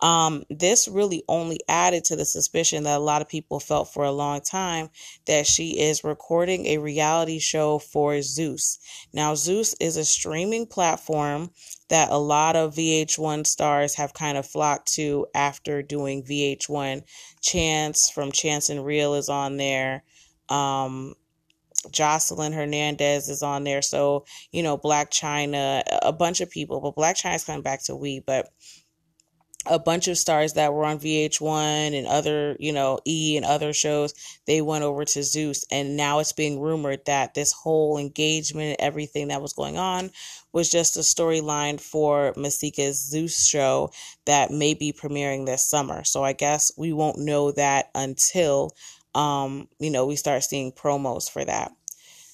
Um, 0.00 0.44
this 0.48 0.86
really 0.86 1.24
only 1.28 1.58
added 1.68 2.04
to 2.04 2.16
the 2.16 2.24
suspicion 2.24 2.84
that 2.84 2.98
a 2.98 3.00
lot 3.00 3.22
of 3.22 3.28
people 3.28 3.58
felt 3.58 3.92
for 3.92 4.04
a 4.04 4.12
long 4.12 4.40
time 4.40 4.90
that 5.26 5.46
she 5.46 5.80
is 5.80 6.04
recording 6.04 6.66
a 6.66 6.78
reality 6.78 7.40
show 7.40 7.78
for 7.78 8.22
Zeus. 8.22 8.78
Now, 9.12 9.34
Zeus 9.34 9.74
is 9.80 9.96
a 9.96 10.04
streaming 10.04 10.66
platform 10.66 11.50
that 11.88 12.10
a 12.10 12.18
lot 12.18 12.54
of 12.54 12.74
VH1 12.74 13.46
stars 13.46 13.94
have 13.94 14.14
kind 14.14 14.38
of 14.38 14.46
flocked 14.46 14.92
to 14.94 15.26
after 15.34 15.82
doing 15.82 16.22
VH1. 16.22 17.02
Chance 17.40 18.10
from 18.10 18.30
Chance 18.30 18.68
and 18.68 18.84
Real 18.84 19.14
is 19.14 19.28
on 19.28 19.56
there. 19.56 20.04
Um, 20.48 21.14
Joseline 21.86 22.54
Hernandez 22.54 23.28
is 23.28 23.42
on 23.42 23.64
there. 23.64 23.82
So, 23.82 24.24
you 24.52 24.62
know, 24.62 24.76
Blac 24.76 25.10
Chyna, 25.10 25.82
a 26.02 26.12
bunch 26.12 26.40
of 26.40 26.50
people, 26.50 26.80
but 26.80 26.96
Blac 26.96 27.14
Chyna's 27.14 27.44
coming 27.44 27.62
back 27.62 27.84
to 27.84 27.96
We, 27.96 28.20
but 28.20 28.48
a 29.66 29.78
bunch 29.78 30.08
of 30.08 30.16
stars 30.16 30.54
that 30.54 30.72
were 30.72 30.84
on 30.84 30.98
VH1 30.98 31.96
and 31.96 32.06
other, 32.06 32.56
you 32.58 32.72
know, 32.72 33.00
E 33.06 33.36
and 33.36 33.44
other 33.44 33.72
shows, 33.72 34.14
they 34.46 34.62
went 34.62 34.84
over 34.84 35.04
to 35.04 35.22
Zeus. 35.22 35.64
And 35.70 35.96
now 35.96 36.20
it's 36.20 36.32
being 36.32 36.60
rumored 36.60 37.04
that 37.06 37.34
this 37.34 37.52
whole 37.52 37.98
engagement, 37.98 38.76
everything 38.78 39.28
that 39.28 39.42
was 39.42 39.52
going 39.52 39.76
on, 39.76 40.10
was 40.52 40.70
just 40.70 40.96
a 40.96 41.00
storyline 41.00 41.80
for 41.80 42.32
Masika's 42.36 43.04
Zeus 43.04 43.46
show 43.46 43.90
that 44.26 44.50
may 44.50 44.74
be 44.74 44.92
premiering 44.92 45.44
this 45.44 45.68
summer. 45.68 46.04
So 46.04 46.22
I 46.22 46.32
guess 46.32 46.72
we 46.76 46.92
won't 46.92 47.18
know 47.18 47.52
that 47.52 47.90
until, 47.94 48.74
um, 49.14 49.68
you 49.78 49.90
know, 49.90 50.06
we 50.06 50.16
start 50.16 50.44
seeing 50.44 50.72
promos 50.72 51.30
for 51.30 51.44
that. 51.44 51.72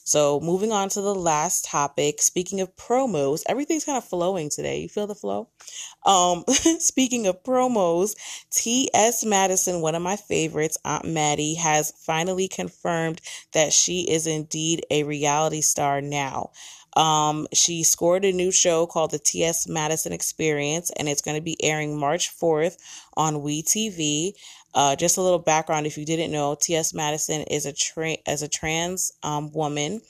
So 0.05 0.39
moving 0.41 0.71
on 0.71 0.91
to 0.91 1.01
the 1.01 1.15
last 1.15 1.65
topic. 1.65 2.21
Speaking 2.21 2.61
of 2.61 2.77
promos, 2.77 3.43
everything's 3.49 3.85
kind 3.85 3.99
of 3.99 4.05
flowing 4.05 4.51
today. 4.51 4.81
You 4.81 4.89
feel 4.89 5.07
the 5.07 5.15
flow? 5.15 5.49
Um, 6.07 6.45
speaking 6.79 7.27
of 7.27 7.43
promos, 7.43 8.15
T.S. 8.51 9.25
Madison, 9.25 9.81
one 9.81 9.95
of 9.95 10.03
my 10.03 10.17
favorites, 10.17 10.79
Aunt 10.85 11.07
Maddie, 11.07 11.55
has 11.55 11.93
finally 12.07 12.49
confirmed 12.49 13.21
that 13.53 13.73
she 13.73 14.03
is 14.03 14.27
indeed 14.27 14.85
a 14.91 15.05
reality 15.05 15.63
star 15.63 16.01
now. 16.01 16.51
Um, 16.97 17.47
she 17.53 17.83
scored 17.83 18.25
a 18.25 18.33
new 18.33 18.53
show 18.53 18.87
called 18.87 19.11
the 19.11 19.19
T.S. 19.19 19.67
Madison 19.69 20.13
Experience, 20.13 20.91
and 20.97 21.09
it's 21.09 21.23
going 21.23 21.37
to 21.37 21.43
be 21.43 21.57
airing 21.63 21.99
March 21.99 22.31
4th 22.31 22.77
on 23.17 23.37
WeTV. 23.37 24.33
Uh, 24.75 24.97
just 24.97 25.17
a 25.17 25.23
little 25.23 25.39
background 25.39 25.87
if 25.87 25.97
you 25.97 26.05
didn't 26.05 26.33
know, 26.33 26.57
T.S. 26.61 26.93
Madison 26.93 27.43
is 27.43 27.65
a 27.65 27.73
tra- 27.73 28.17
as 28.27 28.43
a 28.43 28.49
trans 28.49 29.13
um, 29.23 29.53
woman, 29.53 30.01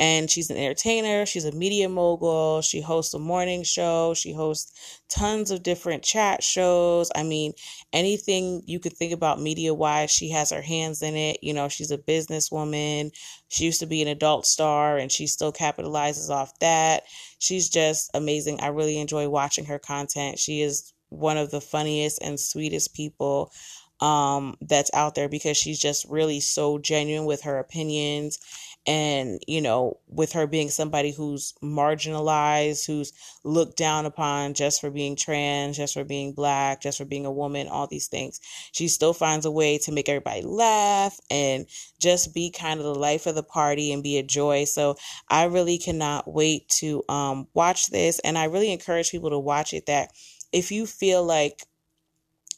and 0.00 0.30
she's 0.30 0.48
an 0.48 0.56
entertainer. 0.56 1.26
She's 1.26 1.44
a 1.44 1.52
media 1.52 1.86
mogul. 1.86 2.62
She 2.62 2.80
hosts 2.80 3.12
a 3.12 3.18
morning 3.18 3.62
show. 3.62 4.14
She 4.14 4.32
hosts 4.32 5.02
tons 5.10 5.50
of 5.50 5.62
different 5.62 6.02
chat 6.02 6.42
shows. 6.42 7.10
I 7.14 7.22
mean, 7.22 7.52
anything 7.92 8.62
you 8.64 8.80
could 8.80 8.96
think 8.96 9.12
about 9.12 9.42
media 9.42 9.74
wise, 9.74 10.10
she 10.10 10.30
has 10.30 10.50
her 10.50 10.62
hands 10.62 11.02
in 11.02 11.16
it. 11.16 11.40
You 11.42 11.52
know, 11.52 11.68
she's 11.68 11.90
a 11.90 11.98
businesswoman. 11.98 13.10
She 13.48 13.66
used 13.66 13.80
to 13.80 13.86
be 13.86 14.00
an 14.00 14.08
adult 14.08 14.46
star 14.46 14.96
and 14.96 15.12
she 15.12 15.26
still 15.26 15.52
capitalizes 15.52 16.30
off 16.30 16.58
that. 16.60 17.02
She's 17.38 17.68
just 17.68 18.10
amazing. 18.14 18.60
I 18.60 18.68
really 18.68 18.98
enjoy 18.98 19.28
watching 19.28 19.66
her 19.66 19.78
content. 19.78 20.38
She 20.38 20.62
is 20.62 20.94
one 21.10 21.36
of 21.36 21.50
the 21.50 21.60
funniest 21.60 22.22
and 22.22 22.40
sweetest 22.40 22.94
people 22.94 23.52
um, 24.00 24.56
that's 24.60 24.90
out 24.94 25.14
there 25.14 25.28
because 25.28 25.56
she's 25.56 25.78
just 25.78 26.06
really 26.08 26.40
so 26.40 26.78
genuine 26.78 27.26
with 27.26 27.42
her 27.42 27.58
opinions 27.58 28.38
and 28.86 29.40
you 29.46 29.60
know 29.60 29.98
with 30.08 30.32
her 30.32 30.46
being 30.46 30.70
somebody 30.70 31.12
who's 31.12 31.52
marginalized 31.62 32.86
who's 32.86 33.12
looked 33.44 33.76
down 33.76 34.06
upon 34.06 34.54
just 34.54 34.80
for 34.80 34.90
being 34.90 35.14
trans 35.14 35.76
just 35.76 35.92
for 35.92 36.02
being 36.02 36.32
black 36.32 36.80
just 36.80 36.96
for 36.96 37.04
being 37.04 37.26
a 37.26 37.30
woman 37.30 37.68
all 37.68 37.86
these 37.86 38.08
things. 38.08 38.40
She 38.72 38.88
still 38.88 39.12
finds 39.12 39.44
a 39.44 39.50
way 39.50 39.76
to 39.78 39.92
make 39.92 40.08
everybody 40.08 40.42
laugh 40.42 41.18
and 41.30 41.66
just 42.00 42.32
be 42.32 42.50
kind 42.50 42.80
of 42.80 42.86
the 42.86 42.94
life 42.94 43.26
of 43.26 43.34
the 43.34 43.42
party 43.42 43.92
and 43.92 44.02
be 44.02 44.16
a 44.16 44.22
joy. 44.22 44.64
So 44.64 44.96
i 45.28 45.44
really 45.44 45.76
cannot 45.76 46.32
wait 46.32 46.68
to 46.80 47.02
um, 47.08 47.48
watch 47.52 47.88
this. 47.88 48.18
And 48.20 48.38
i 48.38 48.44
really 48.44 48.72
encourage 48.72 49.10
people 49.10 49.30
to 49.30 49.38
watch 49.38 49.74
it 49.74 49.86
that 49.86 50.10
if 50.52 50.72
you 50.72 50.86
feel 50.86 51.22
like 51.24 51.64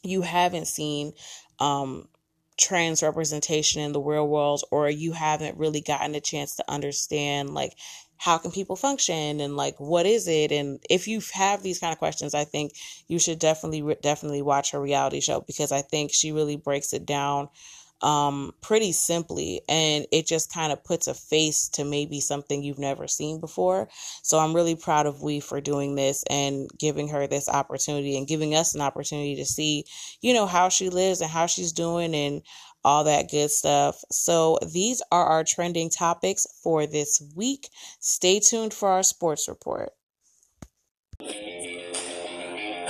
you 0.02 0.22
haven't 0.22 0.66
seen 0.66 1.12
um, 1.58 2.08
trans 2.58 3.02
representation 3.02 3.80
in 3.82 3.92
the 3.92 4.00
real 4.00 4.28
world 4.28 4.62
or 4.70 4.88
you 4.88 5.12
haven't 5.12 5.58
really 5.58 5.80
gotten 5.80 6.14
a 6.14 6.20
chance 6.20 6.56
to 6.56 6.70
understand 6.70 7.54
like 7.54 7.74
how 8.18 8.38
can 8.38 8.52
people 8.52 8.76
function 8.76 9.40
and 9.40 9.56
like 9.56 9.74
what 9.78 10.06
is 10.06 10.28
it? 10.28 10.52
And 10.52 10.78
if 10.88 11.08
you 11.08 11.20
have 11.32 11.62
these 11.62 11.80
kind 11.80 11.92
of 11.92 11.98
questions 11.98 12.34
i 12.34 12.44
think 12.44 12.72
you 13.08 13.18
should 13.18 13.38
definitely 13.38 13.96
definitely 14.00 14.42
watch 14.42 14.70
her 14.70 14.80
reality 14.80 15.20
show 15.20 15.40
because 15.40 15.72
i 15.72 15.82
think 15.82 16.12
she 16.12 16.30
really 16.30 16.56
breaks 16.56 16.92
it 16.92 17.04
down 17.04 17.48
um, 18.02 18.52
pretty 18.60 18.92
simply, 18.92 19.62
and 19.68 20.06
it 20.10 20.26
just 20.26 20.52
kind 20.52 20.72
of 20.72 20.84
puts 20.84 21.06
a 21.06 21.14
face 21.14 21.68
to 21.70 21.84
maybe 21.84 22.20
something 22.20 22.62
you've 22.62 22.78
never 22.78 23.06
seen 23.06 23.40
before. 23.40 23.88
So 24.22 24.38
I'm 24.38 24.54
really 24.54 24.76
proud 24.76 25.06
of 25.06 25.22
we 25.22 25.40
for 25.40 25.60
doing 25.60 25.94
this 25.94 26.24
and 26.28 26.68
giving 26.78 27.08
her 27.08 27.26
this 27.26 27.48
opportunity 27.48 28.16
and 28.16 28.26
giving 28.26 28.54
us 28.54 28.74
an 28.74 28.80
opportunity 28.80 29.36
to 29.36 29.44
see, 29.44 29.84
you 30.20 30.34
know, 30.34 30.46
how 30.46 30.68
she 30.68 30.90
lives 30.90 31.20
and 31.20 31.30
how 31.30 31.46
she's 31.46 31.72
doing 31.72 32.14
and 32.14 32.42
all 32.84 33.04
that 33.04 33.30
good 33.30 33.50
stuff. 33.50 34.02
So 34.10 34.58
these 34.72 35.02
are 35.12 35.24
our 35.24 35.44
trending 35.44 35.88
topics 35.88 36.46
for 36.62 36.86
this 36.86 37.22
week. 37.36 37.68
Stay 38.00 38.40
tuned 38.40 38.74
for 38.74 38.88
our 38.88 39.02
sports 39.04 39.48
report. 39.48 39.92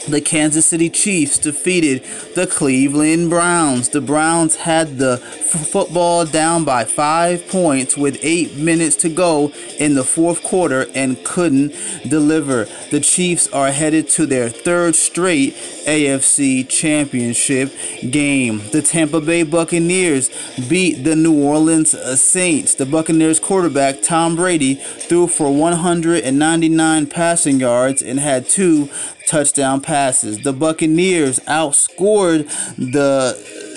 the 0.08 0.22
Kansas 0.22 0.66
City 0.66 0.90
Chiefs 0.90 1.38
defeated 1.38 2.04
the 2.36 2.48
Cleveland 2.48 3.30
Browns. 3.30 3.90
The 3.90 4.02
Browns 4.02 4.56
had 4.58 4.98
the 4.98 5.22
f- 5.22 5.68
football 5.68 6.26
down 6.26 6.66
by 6.66 6.84
five 6.84 7.48
points 7.48 7.96
with 7.96 8.18
eight 8.22 8.58
minutes 8.58 8.96
to 8.98 9.10
go 9.10 9.52
in 9.80 9.96
the 9.96 10.04
fourth 10.04 10.44
quarter 10.44 10.88
and 10.94 11.24
couldn't 11.24 11.74
deliver. 12.08 12.66
The 12.92 13.00
Chiefs 13.00 13.48
are 13.48 13.72
headed 13.72 14.10
to 14.12 14.26
their 14.26 14.50
third 14.50 14.96
straight 14.96 15.54
AFC 15.86 16.68
Championship 16.68 17.72
game. 18.10 18.62
The 18.72 18.82
Tampa 18.82 19.22
Bay 19.22 19.44
Buccaneers 19.44 20.30
beat 20.68 21.04
the 21.04 21.16
New 21.16 21.42
Orleans 21.42 21.94
uh, 21.94 22.16
Saints. 22.16 22.76
The 22.76 22.86
Buccaneers 22.86 23.40
quarterback 23.40 24.02
Tom 24.02 24.36
Brady 24.36 24.76
threw 24.76 25.28
for 25.28 25.52
199 25.52 27.08
passing 27.08 27.60
yards 27.60 28.02
and 28.02 28.20
had 28.20 28.50
two 28.50 28.90
touchdown 29.28 29.82
passes. 29.82 30.44
The 30.44 30.54
Buccaneers 30.54 31.40
outscored 31.42 32.48
the 32.78 33.34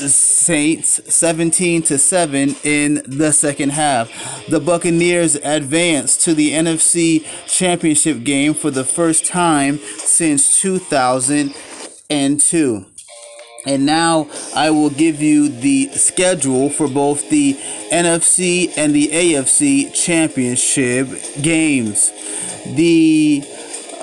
Saints 0.09 1.01
17 1.13 1.83
to 1.83 1.99
7 1.99 2.55
in 2.65 3.03
the 3.07 3.33
second 3.33 3.71
half. 3.71 4.09
The 4.49 4.61
Buccaneers 4.61 5.35
advanced 5.37 6.21
to 6.23 6.35
the 6.35 6.53
NFC 6.53 7.25
Championship 7.47 8.25
game 8.25 8.55
for 8.55 8.71
the 8.71 8.85
first 8.85 9.25
time 9.25 9.79
since 9.99 10.61
2002. 10.61 12.87
And 13.67 13.85
now 13.85 14.29
I 14.55 14.71
will 14.71 14.91
give 14.91 15.21
you 15.21 15.49
the 15.49 15.89
schedule 15.89 16.71
for 16.71 16.87
both 16.87 17.29
the 17.31 17.55
NFC 17.91 18.73
and 18.77 18.95
the 18.95 19.09
AFC 19.09 19.93
championship 19.93 21.09
games. 21.43 22.13
The 22.77 23.43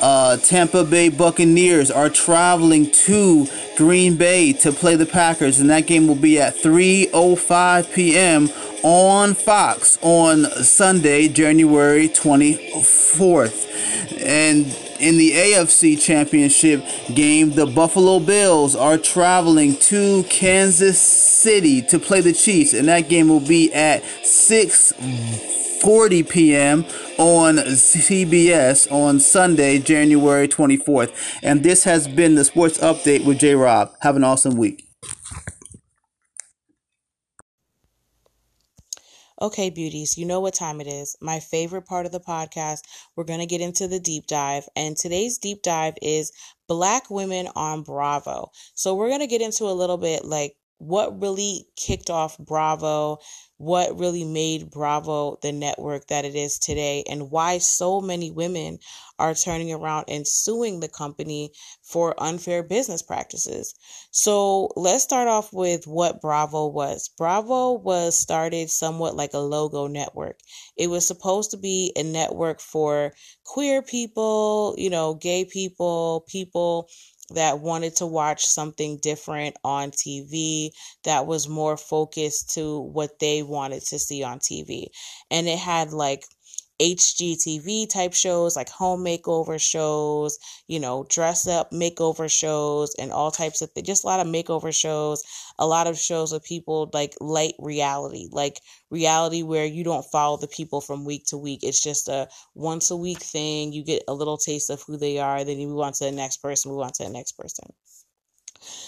uh, 0.03 0.35
Tampa 0.35 0.83
Bay 0.83 1.07
Buccaneers 1.07 1.89
are 1.89 2.09
traveling 2.09 2.91
to 2.91 3.47
Green 3.77 4.17
Bay 4.17 4.51
to 4.51 4.73
play 4.73 4.97
the 4.97 5.05
Packers, 5.05 5.61
and 5.61 5.69
that 5.69 5.87
game 5.87 6.07
will 6.07 6.15
be 6.15 6.41
at 6.41 6.55
3:05 6.55 7.93
p.m. 7.93 8.49
on 8.83 9.33
Fox 9.33 9.97
on 10.01 10.43
Sunday, 10.61 11.29
January 11.29 12.09
24th. 12.09 13.69
And 14.21 14.65
in 14.99 15.17
the 15.17 15.31
AFC 15.31 16.01
Championship 16.01 16.83
game, 17.15 17.51
the 17.51 17.65
Buffalo 17.65 18.19
Bills 18.19 18.75
are 18.75 18.97
traveling 18.97 19.77
to 19.77 20.23
Kansas 20.23 20.99
City 21.01 21.81
to 21.83 21.97
play 21.97 22.19
the 22.19 22.33
Chiefs, 22.33 22.73
and 22.73 22.89
that 22.89 23.07
game 23.07 23.29
will 23.29 23.39
be 23.39 23.73
at 23.73 24.03
6 24.25 24.91
40 25.83 26.23
p.m. 26.23 26.85
on 27.17 27.57
CBS 27.57 28.89
on 28.89 29.19
Sunday, 29.19 29.79
January 29.79 30.47
24th. 30.47 31.11
And 31.43 31.61
this 31.61 31.83
has 31.83 32.07
been 32.07 32.35
the 32.35 32.45
Sports 32.45 32.77
Update 32.77 33.25
with 33.25 33.39
J 33.39 33.53
Rob. 33.53 33.91
Have 33.99 34.15
an 34.15 34.23
awesome 34.23 34.55
week. 34.55 34.87
Okay, 39.41 39.69
beauties, 39.69 40.17
you 40.17 40.25
know 40.25 40.39
what 40.39 40.53
time 40.53 40.79
it 40.79 40.87
is. 40.87 41.17
My 41.19 41.41
favorite 41.41 41.85
part 41.85 42.05
of 42.05 42.13
the 42.13 42.21
podcast. 42.21 42.79
We're 43.17 43.25
going 43.25 43.41
to 43.41 43.45
get 43.45 43.59
into 43.59 43.89
the 43.89 43.99
deep 43.99 44.25
dive. 44.25 44.69
And 44.77 44.95
today's 44.95 45.37
deep 45.37 45.63
dive 45.63 45.95
is 46.01 46.31
Black 46.69 47.09
women 47.09 47.49
on 47.57 47.83
Bravo. 47.83 48.51
So 48.73 48.95
we're 48.95 49.09
going 49.09 49.19
to 49.19 49.27
get 49.27 49.41
into 49.41 49.65
a 49.65 49.75
little 49.75 49.97
bit 49.97 50.23
like 50.23 50.55
what 50.77 51.21
really 51.21 51.67
kicked 51.75 52.09
off 52.09 52.37
Bravo, 52.37 53.19
what 53.57 53.97
really 53.97 54.25
made 54.25 54.69
Bravo 54.69 55.37
the 55.41 55.51
network 55.51 56.07
that 56.07 56.25
it 56.25 56.35
is 56.35 56.59
today, 56.59 57.03
and 57.09 57.31
why 57.31 57.59
so 57.59 58.01
many 58.01 58.31
women 58.31 58.79
are 59.17 59.33
turning 59.33 59.71
around 59.71 60.05
and 60.07 60.27
suing 60.27 60.79
the 60.79 60.89
company 60.89 61.51
for 61.81 62.21
unfair 62.21 62.63
business 62.63 63.01
practices. 63.01 63.73
So 64.11 64.69
let's 64.75 65.03
start 65.03 65.27
off 65.27 65.53
with 65.53 65.87
what 65.87 66.19
Bravo 66.19 66.67
was. 66.67 67.09
Bravo 67.17 67.73
was 67.73 68.17
started 68.17 68.69
somewhat 68.69 69.15
like 69.15 69.33
a 69.33 69.39
logo 69.39 69.87
network. 69.87 70.39
It 70.75 70.87
was 70.87 71.07
supposed 71.07 71.51
to 71.51 71.57
be 71.57 71.93
a 71.95 72.03
network 72.03 72.59
for 72.59 73.13
queer 73.45 73.81
people, 73.81 74.75
you 74.77 74.89
know, 74.89 75.13
gay 75.13 75.45
people, 75.45 76.25
people 76.27 76.89
that 77.29 77.59
wanted 77.59 77.95
to 77.97 78.05
watch 78.05 78.45
something 78.45 78.97
different 78.97 79.55
on 79.63 79.91
TV 79.91 80.71
that 81.03 81.25
was 81.25 81.47
more 81.47 81.77
focused 81.77 82.51
to 82.55 82.79
what 82.79 83.19
they 83.19 83.43
wanted 83.43 83.81
to 83.83 83.99
see 83.99 84.23
on 84.23 84.39
TV. 84.39 84.87
And 85.31 85.47
it 85.47 85.59
had 85.59 85.93
like 85.93 86.25
HGTV 86.81 87.89
type 87.89 88.13
shows 88.13 88.55
like 88.55 88.69
home 88.69 89.03
makeover 89.03 89.61
shows, 89.61 90.37
you 90.67 90.79
know, 90.79 91.05
dress 91.09 91.47
up 91.47 91.71
makeover 91.71 92.31
shows, 92.31 92.95
and 92.95 93.11
all 93.11 93.31
types 93.31 93.61
of 93.61 93.71
things. 93.71 93.87
Just 93.87 94.03
a 94.03 94.07
lot 94.07 94.19
of 94.19 94.27
makeover 94.27 94.75
shows, 94.75 95.23
a 95.59 95.67
lot 95.67 95.87
of 95.87 95.97
shows 95.97 96.31
of 96.33 96.43
people 96.43 96.89
like 96.93 97.13
light 97.21 97.53
reality, 97.59 98.27
like 98.31 98.59
reality 98.89 99.43
where 99.43 99.65
you 99.65 99.83
don't 99.83 100.05
follow 100.11 100.37
the 100.37 100.47
people 100.47 100.81
from 100.81 101.05
week 101.05 101.25
to 101.27 101.37
week. 101.37 101.59
It's 101.63 101.81
just 101.81 102.07
a 102.07 102.27
once 102.55 102.91
a 102.91 102.97
week 102.97 103.19
thing. 103.19 103.73
You 103.73 103.83
get 103.83 104.03
a 104.07 104.13
little 104.13 104.37
taste 104.37 104.69
of 104.69 104.81
who 104.83 104.97
they 104.97 105.19
are, 105.19 105.43
then 105.43 105.59
you 105.59 105.67
move 105.67 105.79
on 105.79 105.93
to 105.93 106.05
the 106.05 106.11
next 106.11 106.37
person, 106.37 106.71
move 106.71 106.81
on 106.81 106.91
to 106.93 107.03
the 107.03 107.09
next 107.09 107.33
person. 107.33 107.73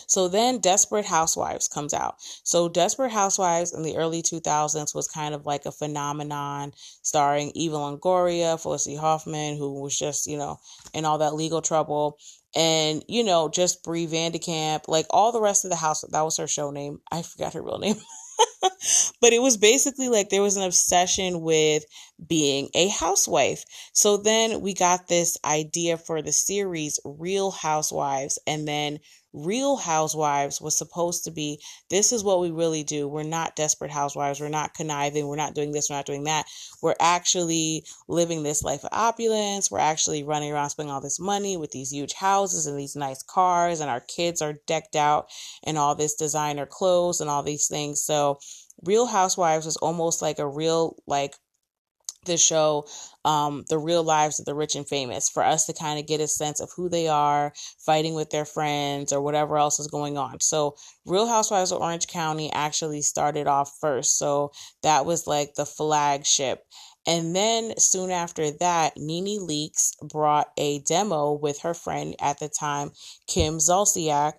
So 0.07 0.27
then 0.27 0.59
Desperate 0.59 1.05
Housewives 1.05 1.67
comes 1.67 1.93
out. 1.93 2.15
So 2.43 2.69
Desperate 2.69 3.11
Housewives 3.11 3.73
in 3.73 3.83
the 3.83 3.97
early 3.97 4.21
2000s 4.21 4.95
was 4.95 5.07
kind 5.07 5.33
of 5.33 5.45
like 5.45 5.65
a 5.65 5.71
phenomenon 5.71 6.73
starring 7.01 7.51
Eva 7.55 7.75
Longoria, 7.75 8.59
Felicity 8.59 8.95
Huffman, 8.95 9.57
who 9.57 9.81
was 9.81 9.97
just, 9.97 10.27
you 10.27 10.37
know, 10.37 10.57
in 10.93 11.05
all 11.05 11.19
that 11.19 11.35
legal 11.35 11.61
trouble. 11.61 12.17
And, 12.55 13.03
you 13.07 13.23
know, 13.23 13.49
just 13.49 13.83
Bree 13.83 14.05
Van 14.05 14.31
de 14.31 14.39
Kamp, 14.39 14.87
like 14.87 15.05
all 15.09 15.31
the 15.31 15.41
rest 15.41 15.65
of 15.65 15.71
the 15.71 15.75
house. 15.75 16.01
That 16.01 16.21
was 16.21 16.37
her 16.37 16.47
show 16.47 16.71
name. 16.71 16.99
I 17.11 17.21
forgot 17.21 17.53
her 17.53 17.61
real 17.61 17.79
name. 17.79 17.97
but 19.21 19.33
it 19.33 19.41
was 19.41 19.57
basically 19.57 20.09
like 20.09 20.29
there 20.29 20.41
was 20.41 20.57
an 20.57 20.63
obsession 20.63 21.41
with 21.41 21.83
being 22.25 22.69
a 22.73 22.87
housewife. 22.87 23.63
So 23.93 24.17
then 24.17 24.61
we 24.61 24.73
got 24.73 25.07
this 25.07 25.37
idea 25.43 25.97
for 25.97 26.21
the 26.21 26.31
series 26.31 26.99
Real 27.03 27.51
Housewives, 27.51 28.39
and 28.47 28.67
then 28.67 28.99
Real 29.35 29.75
Housewives 29.75 30.61
was 30.61 30.77
supposed 30.77 31.25
to 31.25 31.31
be 31.31 31.59
this 31.89 32.13
is 32.13 32.23
what 32.23 32.39
we 32.39 32.51
really 32.51 32.83
do. 32.83 33.07
We're 33.07 33.23
not 33.23 33.57
desperate 33.57 33.91
housewives. 33.91 34.39
We're 34.39 34.47
not 34.47 34.73
conniving. 34.73 35.27
We're 35.27 35.35
not 35.35 35.53
doing 35.53 35.73
this. 35.73 35.89
We're 35.89 35.97
not 35.97 36.05
doing 36.05 36.23
that. 36.23 36.45
We're 36.81 36.95
actually 37.01 37.83
living 38.07 38.43
this 38.43 38.63
life 38.63 38.85
of 38.85 38.89
opulence. 38.93 39.69
We're 39.69 39.79
actually 39.79 40.23
running 40.23 40.53
around 40.53 40.69
spending 40.69 40.93
all 40.93 41.01
this 41.01 41.19
money 41.19 41.57
with 41.57 41.71
these 41.71 41.91
huge 41.91 42.13
houses 42.13 42.65
and 42.65 42.79
these 42.79 42.95
nice 42.95 43.21
cars, 43.23 43.81
and 43.81 43.89
our 43.89 44.01
kids 44.01 44.41
are 44.41 44.55
decked 44.67 44.95
out 44.95 45.27
in 45.63 45.75
all 45.75 45.95
this 45.95 46.15
designer 46.15 46.65
clothes 46.65 47.19
and 47.19 47.29
all 47.29 47.43
these 47.43 47.67
things. 47.67 48.01
So, 48.01 48.39
Real 48.83 49.05
Housewives 49.05 49.65
was 49.65 49.77
almost 49.77 50.21
like 50.21 50.39
a 50.39 50.47
real, 50.47 50.95
like, 51.07 51.35
the 52.25 52.37
show 52.37 52.85
um, 53.25 53.65
the 53.69 53.79
real 53.79 54.03
lives 54.03 54.39
of 54.39 54.45
the 54.45 54.53
rich 54.53 54.75
and 54.75 54.87
famous 54.87 55.29
for 55.29 55.43
us 55.43 55.65
to 55.65 55.73
kind 55.73 55.99
of 55.99 56.05
get 56.05 56.21
a 56.21 56.27
sense 56.27 56.59
of 56.59 56.71
who 56.75 56.87
they 56.87 57.07
are, 57.07 57.53
fighting 57.79 58.13
with 58.13 58.29
their 58.29 58.45
friends, 58.45 59.11
or 59.11 59.19
whatever 59.19 59.57
else 59.57 59.79
is 59.79 59.87
going 59.87 60.17
on. 60.17 60.39
So, 60.41 60.75
Real 61.05 61.27
Housewives 61.27 61.71
of 61.71 61.81
Orange 61.81 62.07
County 62.07 62.51
actually 62.53 63.01
started 63.01 63.47
off 63.47 63.75
first. 63.81 64.19
So, 64.19 64.51
that 64.83 65.05
was 65.05 65.25
like 65.25 65.55
the 65.55 65.65
flagship. 65.65 66.63
And 67.07 67.35
then 67.35 67.73
soon 67.77 68.11
after 68.11 68.51
that, 68.51 68.93
Nene 68.97 69.39
Leakes 69.39 69.91
brought 70.01 70.47
a 70.57 70.79
demo 70.79 71.33
with 71.33 71.59
her 71.61 71.73
friend 71.73 72.15
at 72.19 72.39
the 72.39 72.49
time, 72.49 72.91
Kim 73.27 73.57
Zolciak, 73.57 74.33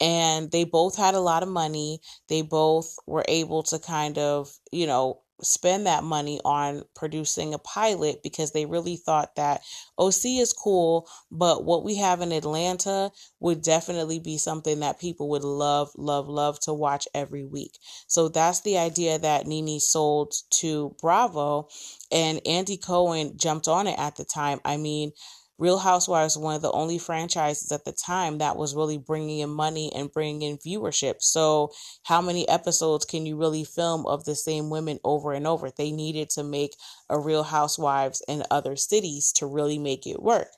and 0.00 0.50
they 0.50 0.64
both 0.64 0.96
had 0.96 1.14
a 1.14 1.20
lot 1.20 1.42
of 1.42 1.48
money. 1.48 2.00
They 2.28 2.42
both 2.42 2.94
were 3.06 3.24
able 3.28 3.62
to 3.64 3.78
kind 3.78 4.18
of, 4.18 4.52
you 4.70 4.86
know, 4.86 5.20
spend 5.42 5.86
that 5.86 6.04
money 6.04 6.40
on 6.44 6.82
producing 6.94 7.54
a 7.54 7.58
pilot 7.58 8.22
because 8.22 8.52
they 8.52 8.66
really 8.66 8.96
thought 8.96 9.36
that 9.36 9.62
OC 9.98 10.24
is 10.24 10.52
cool, 10.52 11.08
but 11.30 11.64
what 11.64 11.84
we 11.84 11.96
have 11.96 12.20
in 12.20 12.32
Atlanta 12.32 13.10
would 13.40 13.62
definitely 13.62 14.18
be 14.18 14.38
something 14.38 14.80
that 14.80 15.00
people 15.00 15.28
would 15.30 15.44
love, 15.44 15.90
love, 15.96 16.28
love 16.28 16.58
to 16.60 16.72
watch 16.72 17.06
every 17.14 17.44
week. 17.44 17.78
So 18.06 18.28
that's 18.28 18.60
the 18.60 18.78
idea 18.78 19.18
that 19.18 19.46
Nene 19.46 19.80
sold 19.80 20.34
to 20.60 20.94
Bravo, 21.00 21.68
and 22.10 22.40
Andy 22.46 22.76
Cohen 22.76 23.36
jumped 23.36 23.68
on 23.68 23.86
it 23.86 23.98
at 23.98 24.16
the 24.16 24.24
time. 24.24 24.60
I 24.64 24.76
mean, 24.76 25.12
Real 25.58 25.78
Housewives 25.78 26.36
was 26.36 26.42
one 26.42 26.56
of 26.56 26.62
the 26.62 26.72
only 26.72 26.98
franchises 26.98 27.70
at 27.70 27.84
the 27.84 27.92
time 27.92 28.38
that 28.38 28.56
was 28.56 28.74
really 28.74 28.98
bringing 28.98 29.40
in 29.40 29.50
money 29.50 29.92
and 29.94 30.10
bringing 30.10 30.42
in 30.42 30.58
viewership. 30.58 31.16
So, 31.20 31.72
how 32.04 32.22
many 32.22 32.48
episodes 32.48 33.04
can 33.04 33.26
you 33.26 33.36
really 33.36 33.64
film 33.64 34.06
of 34.06 34.24
the 34.24 34.34
same 34.34 34.70
women 34.70 34.98
over 35.04 35.32
and 35.32 35.46
over? 35.46 35.70
They 35.70 35.92
needed 35.92 36.30
to 36.30 36.42
make 36.42 36.74
a 37.08 37.18
Real 37.18 37.42
Housewives 37.42 38.22
in 38.26 38.44
other 38.50 38.76
cities 38.76 39.30
to 39.32 39.46
really 39.46 39.78
make 39.78 40.06
it 40.06 40.22
work. 40.22 40.48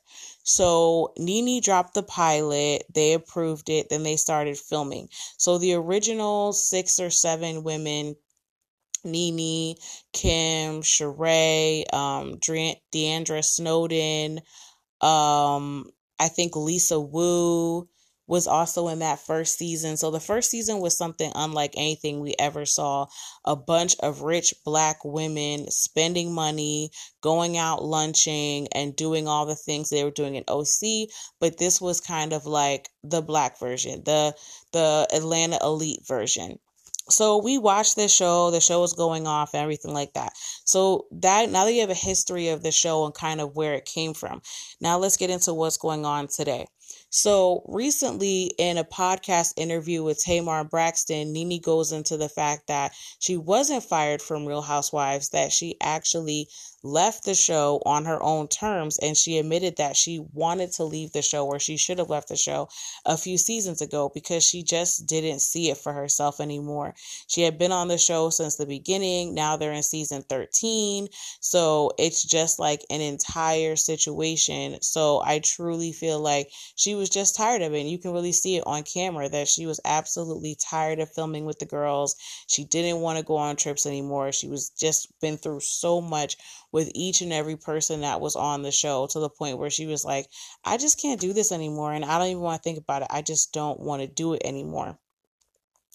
So, 0.45 1.13
Nene 1.19 1.61
dropped 1.61 1.95
the 1.95 2.03
pilot, 2.03 2.85
they 2.93 3.15
approved 3.15 3.69
it, 3.69 3.89
then 3.91 4.05
they 4.05 4.17
started 4.17 4.57
filming. 4.57 5.09
So, 5.39 5.59
the 5.59 5.75
original 5.75 6.53
six 6.53 7.01
or 7.01 7.11
seven 7.11 7.65
women 7.65 8.17
Nene, 9.05 9.77
Kim, 10.13 10.81
Sheree, 10.81 11.85
um, 11.93 12.39
D'Andra 12.91 13.43
Snowden, 13.43 14.41
um, 15.05 15.91
I 16.19 16.29
think 16.29 16.57
Lisa 16.57 16.99
Wu 16.99 17.87
was 18.27 18.47
also 18.47 18.89
in 18.89 19.01
that 19.01 19.19
first 19.19 19.59
season. 19.59 19.99
So 19.99 20.11
the 20.11 20.21
first 20.21 20.51
season 20.51 20.81
was 20.81 20.97
something 20.97 21.31
unlike 21.35 21.75
anything 21.77 22.21
we 22.21 22.35
ever 22.39 22.65
saw. 22.65 23.07
A 23.45 23.55
bunch 23.55 23.97
of 24.01 24.23
rich 24.23 24.55
black 24.65 25.05
women 25.05 25.71
spending 25.71 26.33
money, 26.33 26.91
going 27.21 27.59
out 27.59 27.85
lunching, 27.85 28.69
and 28.73 28.97
doing 28.97 29.29
all 29.29 29.45
the 29.45 29.57
things 29.57 29.91
they 29.91 30.05
were 30.05 30.11
doing 30.11 30.37
in 30.37 30.45
OC. 30.49 31.11
But 31.39 31.59
this 31.59 31.83
was 31.83 32.01
kind 32.01 32.33
of 32.33 32.47
like 32.47 32.89
the 33.03 33.21
black 33.21 33.61
version, 33.61 34.03
the 34.05 34.35
the 34.73 35.07
Atlanta 35.13 35.59
elite 35.63 36.01
version 36.07 36.59
so 37.09 37.39
we 37.43 37.59
watched 37.59 37.97
this 37.97 38.15
show 38.15 38.51
the 38.51 38.61
show 38.61 38.81
was 38.81 38.93
going 38.93 39.27
off 39.27 39.55
and 39.55 39.63
everything 39.63 39.93
like 39.93 40.13
that. 40.15 40.33
So 40.65 41.07
that 41.13 41.51
now 41.51 41.65
that 41.65 41.73
you 41.73 41.81
have 41.81 41.91
a 41.91 41.95
history 41.95 42.49
of 42.49 42.63
the 42.63 42.73
show 42.73 43.05
and 43.05 43.15
kind 43.15 43.41
of 43.41 43.55
where 43.55 43.75
it 43.75 43.85
came 43.85 44.15
from 44.15 44.41
now 44.81 44.99
let's 44.99 45.17
get 45.17 45.31
into 45.31 45.53
what's 45.55 45.77
going 45.77 46.05
on 46.05 46.29
today 46.29 46.67
so 47.11 47.63
recently 47.67 48.53
in 48.59 48.79
a 48.79 48.85
podcast 48.85 49.55
interview 49.57 50.03
with 50.03 50.23
Tamar 50.23 50.65
Braxton, 50.65 51.33
Nene 51.33 51.61
goes 51.61 51.93
into 51.93 52.17
the 52.17 52.29
fact 52.29 52.67
that 52.69 52.93
she 53.19 53.37
wasn't 53.37 53.85
fired 53.85 54.21
from 54.21 54.47
Real 54.47 54.63
Housewives, 54.63 55.31
that 55.31 55.53
she 55.53 55.77
actually 55.81 56.49
left 56.85 57.25
the 57.25 57.35
show 57.35 57.81
on 57.87 58.05
her 58.05 58.23
own 58.23 58.47
terms 58.47 58.99
and 58.99 59.17
she 59.17 59.39
admitted 59.39 59.77
that 59.79 59.97
she 59.97 60.23
wanted 60.35 60.71
to 60.71 60.85
leave 60.85 61.13
the 61.13 61.23
show 61.23 61.47
or 61.47 61.59
she 61.59 61.79
should 61.79 61.99
have 61.99 62.11
left 62.11 62.29
the 62.29 62.37
show 62.37 62.69
a 63.07 63.17
few 63.17 63.39
seasons 63.39 63.81
ago 63.81 64.11
because 64.13 64.45
she 64.45 64.63
just 64.63 65.07
didn't 65.07 65.41
see 65.41 65.71
it 65.71 65.79
for 65.79 65.95
herself 65.95 66.41
anymore. 66.41 66.95
She 67.27 67.41
had 67.41 67.59
been 67.59 67.73
on 67.73 67.89
the 67.89 67.97
show 67.97 68.29
since 68.29 68.57
the 68.57 68.67
beginning. 68.67 69.35
Now 69.35 69.57
they're 69.57 69.73
in 69.73 69.83
season 69.83 70.23
13. 70.29 71.09
So 71.41 71.93
it's 71.99 72.23
just 72.23 72.59
like 72.59 72.85
an 72.91 73.01
entire 73.01 73.77
situation. 73.77 74.83
So 74.83 75.23
I 75.25 75.39
truly 75.39 75.93
feel 75.93 76.21
like 76.21 76.51
she 76.85 76.95
was 76.95 77.09
just 77.09 77.35
tired 77.35 77.63
of 77.63 77.73
it. 77.73 77.81
And 77.81 77.89
you 77.89 77.97
can 77.97 78.13
really 78.13 78.33
see 78.33 78.57
it 78.57 78.65
on 78.67 78.83
camera 78.83 79.27
that 79.31 79.49
she 79.49 79.65
was 79.65 79.81
absolutely 79.87 80.55
tired 80.55 81.01
of 81.01 81.11
filming 81.11 81.47
with 81.47 81.59
the 81.59 81.65
girls. 81.65 82.15
She 82.47 82.63
didn't 82.65 83.01
want 83.01 83.19
to 83.19 83.25
go 83.25 83.37
on 83.37 83.57
trips 83.57 83.87
anymore. 83.87 84.33
She 84.33 84.49
was 84.49 84.69
just 84.69 85.09
been 85.19 85.39
through 85.39 85.61
so 85.61 86.03
much 86.03 86.37
with 86.73 86.93
each 86.95 87.23
and 87.23 87.33
every 87.33 87.57
person 87.57 88.03
that 88.03 88.21
was 88.21 88.37
on 88.37 88.61
the 88.61 88.71
show 88.71 89.07
to 89.07 89.19
the 89.19 89.31
point 89.31 89.57
where 89.57 89.71
she 89.71 89.87
was 89.87 90.05
like, 90.05 90.29
I 90.63 90.77
just 90.77 91.01
can't 91.01 91.21
do 91.21 91.33
this 91.33 91.53
anymore. 91.53 91.95
And 91.95 92.05
I 92.05 92.19
don't 92.19 92.29
even 92.29 92.43
want 92.43 92.63
to 92.63 92.63
think 92.63 92.79
about 92.79 93.01
it. 93.01 93.09
I 93.11 93.23
just 93.23 93.55
don't 93.55 93.81
want 93.81 94.03
to 94.03 94.07
do 94.07 94.35
it 94.35 94.43
anymore. 94.45 94.99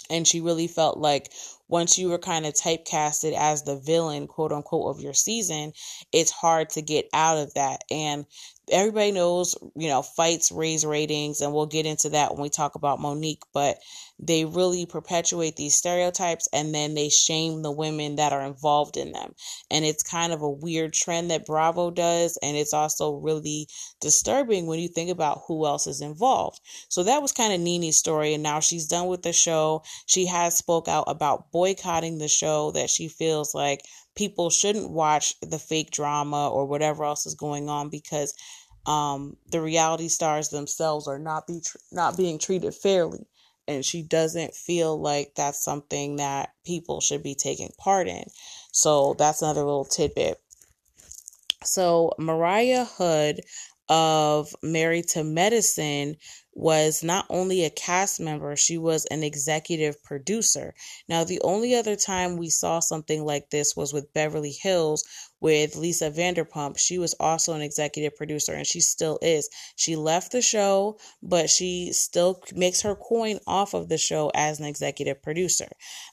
And 0.10 0.28
she 0.28 0.42
really 0.42 0.68
felt 0.68 0.98
like 0.98 1.32
once 1.70 1.98
you 1.98 2.10
were 2.10 2.18
kind 2.18 2.46
of 2.46 2.54
typecasted 2.54 3.34
as 3.38 3.64
the 3.64 3.80
villain, 3.80 4.28
quote 4.28 4.52
unquote, 4.52 4.96
of 4.96 5.02
your 5.02 5.14
season, 5.14 5.72
it's 6.12 6.32
hard 6.32 6.70
to 6.72 6.82
get 6.82 7.08
out 7.14 7.38
of 7.38 7.54
that. 7.54 7.84
And 7.90 8.26
everybody 8.72 9.12
knows, 9.12 9.56
you 9.76 9.88
know, 9.88 10.02
fights 10.02 10.52
raise 10.52 10.86
ratings, 10.86 11.42
and 11.42 11.54
we'll 11.54 11.68
get 11.68 11.86
into 11.86 12.10
that 12.10 12.34
when 12.34 12.42
we 12.42 12.50
talk 12.50 12.76
about 12.76 13.00
Monique, 13.00 13.44
but 13.54 13.78
they 14.22 14.44
really 14.44 14.86
perpetuate 14.86 15.56
these 15.56 15.76
stereotypes 15.76 16.50
and 16.52 16.76
then 16.76 16.94
they 16.94 17.08
shame 17.08 17.62
the 17.62 17.72
women 17.72 18.18
that 18.18 18.34
are 18.34 18.46
involved 18.46 18.98
in 18.98 19.14
them. 19.14 19.34
And 19.72 19.86
it's 19.86 20.04
kind 20.04 20.34
of 20.34 20.42
a 20.42 20.50
weird 20.50 20.92
trend 20.92 21.32
that 21.32 21.46
Bravo 21.46 21.90
does, 21.90 22.38
and 22.42 22.58
it's 22.58 22.74
also 22.74 23.14
really 23.14 23.68
disturbing 24.02 24.68
when 24.68 24.80
you 24.80 24.90
think 24.90 25.10
about 25.10 25.44
who 25.48 25.66
else 25.66 25.88
is 25.88 26.02
involved. 26.02 26.60
So 26.90 27.04
that 27.04 27.22
was 27.22 27.32
kind 27.32 27.54
of 27.54 27.60
NeNe's 27.60 27.98
story, 27.98 28.34
and 28.34 28.44
now 28.44 28.60
she's 28.60 28.88
done 28.88 29.08
with 29.08 29.22
the 29.22 29.34
show. 29.34 29.84
She 30.06 30.26
has 30.26 30.58
spoke 30.58 30.88
out 30.88 31.06
about 31.08 31.52
boycotting 31.60 32.20
the 32.20 32.30
show 32.30 32.72
that 32.72 32.90
she 32.90 33.10
feels 33.10 33.54
like 33.54 33.82
people 34.16 34.50
shouldn't 34.50 34.90
watch 34.90 35.34
the 35.42 35.60
fake 35.60 35.92
drama 35.92 36.50
or 36.50 36.66
whatever 36.66 37.04
else 37.04 37.26
is 37.26 37.36
going 37.36 37.68
on 37.68 37.90
because 37.90 38.34
um, 38.86 39.36
the 39.52 39.60
reality 39.60 40.08
stars 40.08 40.48
themselves 40.48 41.06
are 41.06 41.20
not 41.20 41.48
be 41.48 41.60
tr- 41.60 41.76
not 41.92 42.16
being 42.16 42.40
treated 42.40 42.74
fairly, 42.74 43.26
and 43.68 43.84
she 43.84 44.02
doesn't 44.02 44.56
feel 44.56 44.98
like 44.98 45.34
that's 45.36 45.62
something 45.62 46.16
that 46.16 46.54
people 46.66 47.02
should 47.02 47.24
be 47.24 47.36
taking 47.36 47.74
part 47.78 48.08
in. 48.08 48.24
So 48.72 49.16
that's 49.20 49.42
another 49.42 49.66
little 49.66 49.84
tidbit. 49.84 50.38
So 51.66 52.14
Mariah 52.18 52.86
Huq 52.86 53.40
of 53.90 54.56
Married 54.64 55.10
to 55.10 55.26
Medicine 55.26 56.16
was 56.60 57.02
not 57.02 57.26
only 57.30 57.64
a 57.64 57.70
cast 57.70 58.20
member, 58.20 58.56
she 58.56 58.78
was 58.78 59.06
an 59.06 59.24
executive 59.24 60.04
producer. 60.04 60.74
Now, 61.08 61.24
the 61.24 61.40
only 61.42 61.74
other 61.74 61.96
time 61.96 62.36
we 62.36 62.50
saw 62.50 62.82
something 62.82 63.24
like 63.24 63.50
this 63.50 63.76
was 63.78 63.94
with 63.94 64.14
Beverly 64.14 64.52
Hills, 64.52 65.04
with 65.42 65.76
Lisa 65.76 66.12
Vanderpump. 66.12 66.78
She 66.78 66.98
was 66.98 67.14
also 67.20 67.54
an 67.54 67.62
executive 67.62 68.16
producer 68.16 68.54
and 68.54 68.68
she 68.68 68.82
still 68.82 69.20
is. 69.22 69.50
She 69.76 69.96
left 69.96 70.32
the 70.32 70.42
show, 70.42 70.98
but 71.22 71.50
she 71.50 71.92
still 71.94 72.42
makes 72.54 72.82
her 72.82 72.96
coin 72.96 73.40
off 73.48 73.74
of 73.74 73.90
the 73.90 73.98
show 73.98 74.32
as 74.34 74.60
an 74.60 74.66
executive 74.66 75.22
producer. 75.22 75.68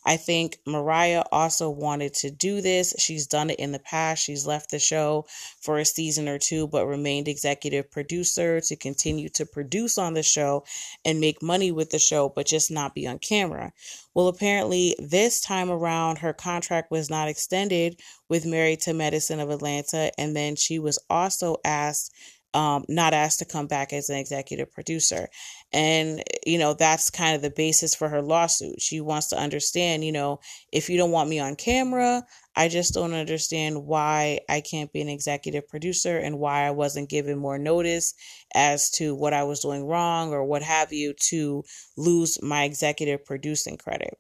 I 0.04 0.16
think 0.16 0.58
Mariah 0.66 1.24
also 1.32 1.70
wanted 1.70 2.14
to 2.14 2.30
do 2.30 2.60
this. 2.60 2.94
She's 2.98 3.26
done 3.26 3.50
it 3.50 3.58
in 3.58 3.72
the 3.72 3.78
past. 3.78 4.22
She's 4.22 4.46
left 4.46 4.70
the 4.70 4.78
show 4.78 5.26
for 5.60 5.78
a 5.78 5.84
season 5.84 6.28
or 6.28 6.38
two, 6.38 6.68
but 6.68 6.86
remained 6.86 7.28
executive 7.28 7.90
producer 7.90 8.60
to 8.60 8.76
continue 8.76 9.28
to 9.30 9.46
produce 9.46 9.98
on 9.98 10.14
the 10.14 10.22
show 10.22 10.64
and 11.04 11.20
make 11.20 11.42
money 11.42 11.72
with 11.72 11.90
the 11.90 11.98
show, 11.98 12.28
but 12.28 12.46
just 12.46 12.70
not 12.70 12.94
be 12.94 13.06
on 13.06 13.18
camera. 13.18 13.72
Well, 14.16 14.29
apparently, 14.29 14.96
this 14.98 15.42
time 15.42 15.70
around, 15.70 16.16
her 16.20 16.33
contract 16.33 16.90
was 16.90 17.11
not 17.11 17.29
extended 17.29 18.00
with 18.31 18.46
Married 18.46 18.81
to 18.81 18.94
Medicine 18.94 19.40
of 19.40 19.50
Atlanta. 19.50 20.11
And 20.16 20.35
then 20.35 20.57
she 20.57 20.79
was 20.79 20.98
also 21.11 21.59
asked 21.66 22.14
um, 22.55 22.87
not 22.88 23.12
asked 23.12 23.40
to 23.40 23.44
come 23.44 23.66
back 23.66 23.92
as 23.92 24.09
an 24.09 24.16
executive 24.16 24.72
producer. 24.72 25.29
And, 25.74 26.22
you 26.46 26.57
know, 26.57 26.72
that's 26.72 27.11
kind 27.11 27.37
of 27.37 27.42
the 27.42 27.50
basis 27.50 27.94
for 27.94 28.09
her 28.09 28.22
lawsuit. 28.22 28.81
She 28.81 29.02
wants 29.02 29.29
to 29.29 29.38
understand, 29.38 30.02
you 30.02 30.12
know, 30.12 30.40
if 30.72 30.88
you 30.88 30.96
don't 30.96 31.11
want 31.11 31.29
me 31.29 31.38
on 31.38 31.55
camera, 31.55 32.22
I 32.57 32.69
just 32.69 32.95
don't 32.95 33.12
understand 33.14 33.85
why 33.87 34.40
I 34.49 34.62
can't 34.62 34.92
be 34.92 35.01
an 35.03 35.09
executive 35.09 35.69
producer 35.69 36.19
and 36.19 36.38
why 36.38 36.66
I 36.66 36.71
wasn't 36.71 37.11
given 37.11 37.38
more 37.38 37.59
notice 37.59 38.14
as 38.55 38.90
to 38.92 39.14
what 39.14 39.35
I 39.35 39.45
was 39.45 39.61
doing 39.61 39.85
wrong 39.85 40.33
or 40.33 40.45
what 40.45 40.62
have 40.62 40.92
you 40.92 41.14
to 41.31 41.62
lose 41.97 42.42
my 42.42 42.64
executive 42.64 43.25
producing 43.25 43.77
credit. 43.77 44.16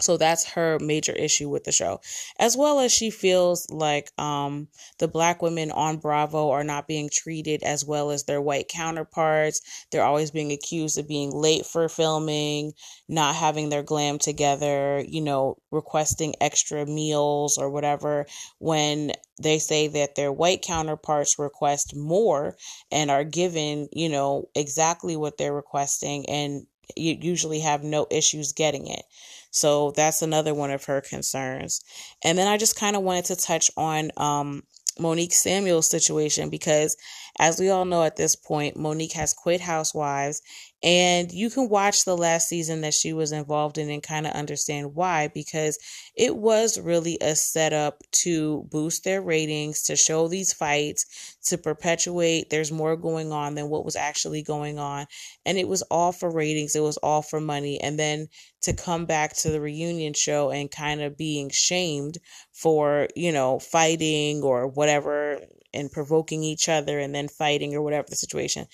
So 0.00 0.16
that's 0.16 0.44
her 0.50 0.78
major 0.80 1.12
issue 1.12 1.48
with 1.48 1.64
the 1.64 1.72
show. 1.72 2.00
As 2.38 2.56
well 2.56 2.80
as 2.80 2.92
she 2.92 3.10
feels 3.10 3.70
like 3.70 4.10
um, 4.18 4.68
the 4.98 5.06
black 5.06 5.40
women 5.40 5.70
on 5.70 5.98
Bravo 5.98 6.50
are 6.50 6.64
not 6.64 6.88
being 6.88 7.08
treated 7.12 7.62
as 7.62 7.84
well 7.84 8.10
as 8.10 8.24
their 8.24 8.42
white 8.42 8.68
counterparts. 8.68 9.60
They're 9.90 10.04
always 10.04 10.32
being 10.32 10.50
accused 10.50 10.98
of 10.98 11.06
being 11.06 11.30
late 11.30 11.64
for 11.64 11.88
filming, 11.88 12.72
not 13.08 13.36
having 13.36 13.68
their 13.68 13.84
glam 13.84 14.18
together, 14.18 15.04
you 15.06 15.20
know, 15.20 15.58
requesting 15.70 16.34
extra 16.40 16.84
meals 16.86 17.56
or 17.56 17.70
whatever 17.70 18.26
when 18.58 19.12
they 19.40 19.58
say 19.58 19.86
that 19.88 20.16
their 20.16 20.32
white 20.32 20.62
counterparts 20.62 21.38
request 21.38 21.94
more 21.94 22.56
and 22.90 23.10
are 23.10 23.24
given, 23.24 23.88
you 23.92 24.08
know, 24.08 24.48
exactly 24.56 25.16
what 25.16 25.38
they're 25.38 25.54
requesting 25.54 26.28
and 26.28 26.66
usually 26.96 27.60
have 27.60 27.82
no 27.82 28.06
issues 28.10 28.52
getting 28.52 28.86
it. 28.86 29.04
So 29.50 29.92
that's 29.92 30.22
another 30.22 30.52
one 30.52 30.70
of 30.70 30.84
her 30.86 31.00
concerns. 31.00 31.80
And 32.24 32.36
then 32.36 32.48
I 32.48 32.56
just 32.56 32.76
kind 32.76 32.96
of 32.96 33.02
wanted 33.02 33.26
to 33.26 33.36
touch 33.36 33.70
on 33.76 34.10
um, 34.16 34.64
Monique 34.98 35.32
Samuels' 35.32 35.88
situation 35.88 36.50
because, 36.50 36.96
as 37.38 37.58
we 37.58 37.70
all 37.70 37.84
know 37.84 38.02
at 38.02 38.16
this 38.16 38.36
point, 38.36 38.76
Monique 38.76 39.12
has 39.12 39.32
quit 39.32 39.60
Housewives 39.60 40.42
and 40.84 41.32
you 41.32 41.48
can 41.48 41.70
watch 41.70 42.04
the 42.04 42.14
last 42.14 42.46
season 42.46 42.82
that 42.82 42.92
she 42.92 43.14
was 43.14 43.32
involved 43.32 43.78
in 43.78 43.88
and 43.88 44.02
kind 44.02 44.26
of 44.26 44.34
understand 44.34 44.94
why, 44.94 45.28
because 45.28 45.78
it 46.14 46.36
was 46.36 46.78
really 46.78 47.16
a 47.22 47.34
setup 47.34 48.02
to 48.12 48.68
boost 48.70 49.02
their 49.02 49.22
ratings, 49.22 49.84
to 49.84 49.96
show 49.96 50.28
these 50.28 50.52
fights, 50.52 51.38
to 51.46 51.56
perpetuate 51.56 52.50
there's 52.50 52.70
more 52.70 52.98
going 52.98 53.32
on 53.32 53.54
than 53.54 53.70
what 53.70 53.86
was 53.86 53.96
actually 53.96 54.42
going 54.42 54.78
on. 54.78 55.06
And 55.46 55.56
it 55.56 55.66
was 55.66 55.80
all 55.90 56.12
for 56.12 56.30
ratings, 56.30 56.76
it 56.76 56.80
was 56.80 56.98
all 56.98 57.22
for 57.22 57.40
money. 57.40 57.80
And 57.80 57.98
then 57.98 58.28
to 58.60 58.74
come 58.74 59.06
back 59.06 59.34
to 59.36 59.50
the 59.50 59.62
reunion 59.62 60.12
show 60.12 60.50
and 60.50 60.70
kind 60.70 61.00
of 61.00 61.16
being 61.16 61.48
shamed 61.48 62.18
for, 62.52 63.08
you 63.16 63.32
know, 63.32 63.58
fighting 63.58 64.42
or 64.42 64.66
whatever 64.66 65.40
and 65.72 65.90
provoking 65.90 66.44
each 66.44 66.68
other 66.68 66.98
and 66.98 67.14
then 67.14 67.28
fighting 67.28 67.74
or 67.74 67.80
whatever 67.80 68.06
the 68.10 68.16
situation 68.16 68.66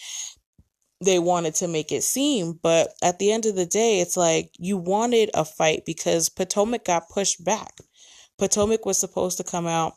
they 1.02 1.18
wanted 1.18 1.54
to 1.56 1.68
make 1.68 1.92
it 1.92 2.02
seem. 2.02 2.58
But 2.62 2.92
at 3.02 3.18
the 3.18 3.32
end 3.32 3.46
of 3.46 3.56
the 3.56 3.66
day, 3.66 4.00
it's 4.00 4.16
like 4.16 4.52
you 4.58 4.76
wanted 4.76 5.30
a 5.34 5.44
fight 5.44 5.84
because 5.86 6.28
Potomac 6.28 6.84
got 6.84 7.08
pushed 7.08 7.44
back. 7.44 7.78
Potomac 8.38 8.86
was 8.86 8.98
supposed 8.98 9.38
to 9.38 9.44
come 9.44 9.66
out 9.66 9.94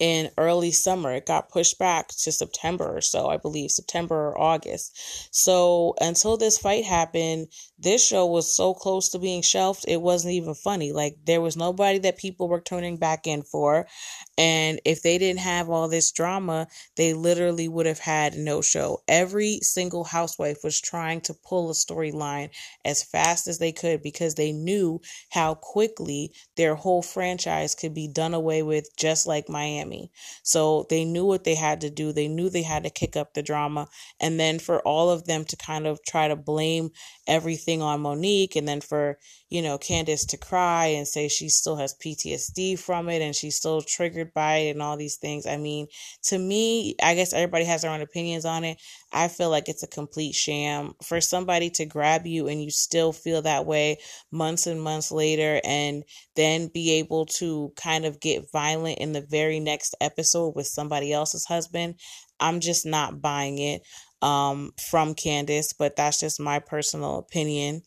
in 0.00 0.30
early 0.38 0.70
summer. 0.70 1.12
It 1.12 1.26
got 1.26 1.50
pushed 1.50 1.78
back 1.78 2.08
to 2.08 2.32
September 2.32 2.96
or 2.96 3.00
so, 3.00 3.28
I 3.28 3.36
believe, 3.36 3.70
September 3.70 4.28
or 4.28 4.40
August. 4.40 5.28
So 5.34 5.94
until 6.00 6.36
this 6.36 6.58
fight 6.58 6.84
happened, 6.84 7.48
this 7.78 8.04
show 8.04 8.26
was 8.26 8.52
so 8.52 8.74
close 8.74 9.10
to 9.10 9.18
being 9.18 9.42
shelved, 9.42 9.84
it 9.86 10.00
wasn't 10.00 10.34
even 10.34 10.54
funny. 10.54 10.92
Like 10.92 11.16
there 11.24 11.40
was 11.40 11.56
nobody 11.56 11.98
that 12.00 12.18
people 12.18 12.48
were 12.48 12.60
turning 12.60 12.96
back 12.96 13.26
in 13.26 13.42
for. 13.42 13.86
And 14.36 14.80
if 14.84 15.02
they 15.02 15.18
didn't 15.18 15.40
have 15.40 15.70
all 15.70 15.88
this 15.88 16.10
drama, 16.10 16.66
they 16.96 17.14
literally 17.14 17.68
would 17.68 17.86
have 17.86 18.00
had 18.00 18.34
no 18.34 18.62
show. 18.62 19.02
Every 19.06 19.60
single 19.62 20.04
housewife 20.04 20.58
was 20.64 20.80
trying 20.80 21.20
to 21.22 21.34
pull 21.34 21.70
a 21.70 21.74
storyline 21.74 22.50
as 22.84 23.02
fast 23.02 23.46
as 23.46 23.58
they 23.58 23.70
could 23.70 24.02
because 24.02 24.34
they 24.34 24.52
knew 24.52 25.00
how 25.30 25.54
quickly 25.54 26.32
their 26.56 26.74
whole 26.74 27.02
franchise 27.02 27.74
could 27.74 27.94
be 27.94 28.08
done 28.08 28.34
away 28.34 28.62
with, 28.62 28.88
just 28.96 29.26
like 29.26 29.48
Miami. 29.48 30.10
So 30.42 30.86
they 30.90 31.04
knew 31.04 31.24
what 31.24 31.44
they 31.44 31.54
had 31.54 31.80
to 31.82 31.90
do. 31.90 32.12
They 32.12 32.28
knew 32.28 32.50
they 32.50 32.62
had 32.62 32.82
to 32.84 32.90
kick 32.90 33.16
up 33.16 33.34
the 33.34 33.42
drama. 33.42 33.86
And 34.20 34.40
then 34.40 34.58
for 34.58 34.80
all 34.80 35.10
of 35.10 35.26
them 35.26 35.44
to 35.44 35.56
kind 35.56 35.86
of 35.86 36.00
try 36.02 36.26
to 36.26 36.36
blame 36.36 36.90
everything 37.26 37.82
on 37.82 38.00
Monique 38.00 38.56
and 38.56 38.66
then 38.66 38.80
for, 38.80 39.18
you 39.48 39.62
know, 39.62 39.78
Candace 39.78 40.24
to 40.26 40.36
cry 40.36 40.86
and 40.86 41.06
say 41.06 41.28
she 41.28 41.48
still 41.48 41.76
has 41.76 41.94
PTSD 41.94 42.78
from 42.78 43.08
it 43.08 43.22
and 43.22 43.34
she's 43.34 43.56
still 43.56 43.80
triggered 43.80 44.23
by 44.32 44.56
it 44.56 44.70
and 44.70 44.82
all 44.82 44.96
these 44.96 45.16
things. 45.16 45.46
I 45.46 45.56
mean, 45.56 45.88
to 46.24 46.38
me, 46.38 46.94
I 47.02 47.14
guess 47.14 47.32
everybody 47.32 47.64
has 47.64 47.82
their 47.82 47.90
own 47.90 48.00
opinions 48.00 48.44
on 48.44 48.64
it. 48.64 48.80
I 49.12 49.28
feel 49.28 49.50
like 49.50 49.68
it's 49.68 49.82
a 49.82 49.88
complete 49.88 50.34
sham 50.34 50.94
for 51.02 51.20
somebody 51.20 51.70
to 51.70 51.84
grab 51.84 52.26
you 52.26 52.48
and 52.48 52.62
you 52.62 52.70
still 52.70 53.12
feel 53.12 53.42
that 53.42 53.66
way 53.66 53.98
months 54.30 54.66
and 54.66 54.80
months 54.80 55.12
later 55.12 55.60
and 55.64 56.04
then 56.36 56.68
be 56.68 56.92
able 56.92 57.26
to 57.26 57.72
kind 57.76 58.04
of 58.04 58.20
get 58.20 58.50
violent 58.50 58.98
in 58.98 59.12
the 59.12 59.20
very 59.20 59.60
next 59.60 59.94
episode 60.00 60.54
with 60.54 60.66
somebody 60.66 61.12
else's 61.12 61.44
husband. 61.44 61.96
I'm 62.40 62.60
just 62.60 62.86
not 62.86 63.20
buying 63.20 63.58
it 63.58 63.82
um, 64.24 64.72
from 64.90 65.14
Candace, 65.14 65.74
but 65.74 65.96
that's 65.96 66.18
just 66.18 66.40
my 66.40 66.58
personal 66.58 67.18
opinion. 67.18 67.82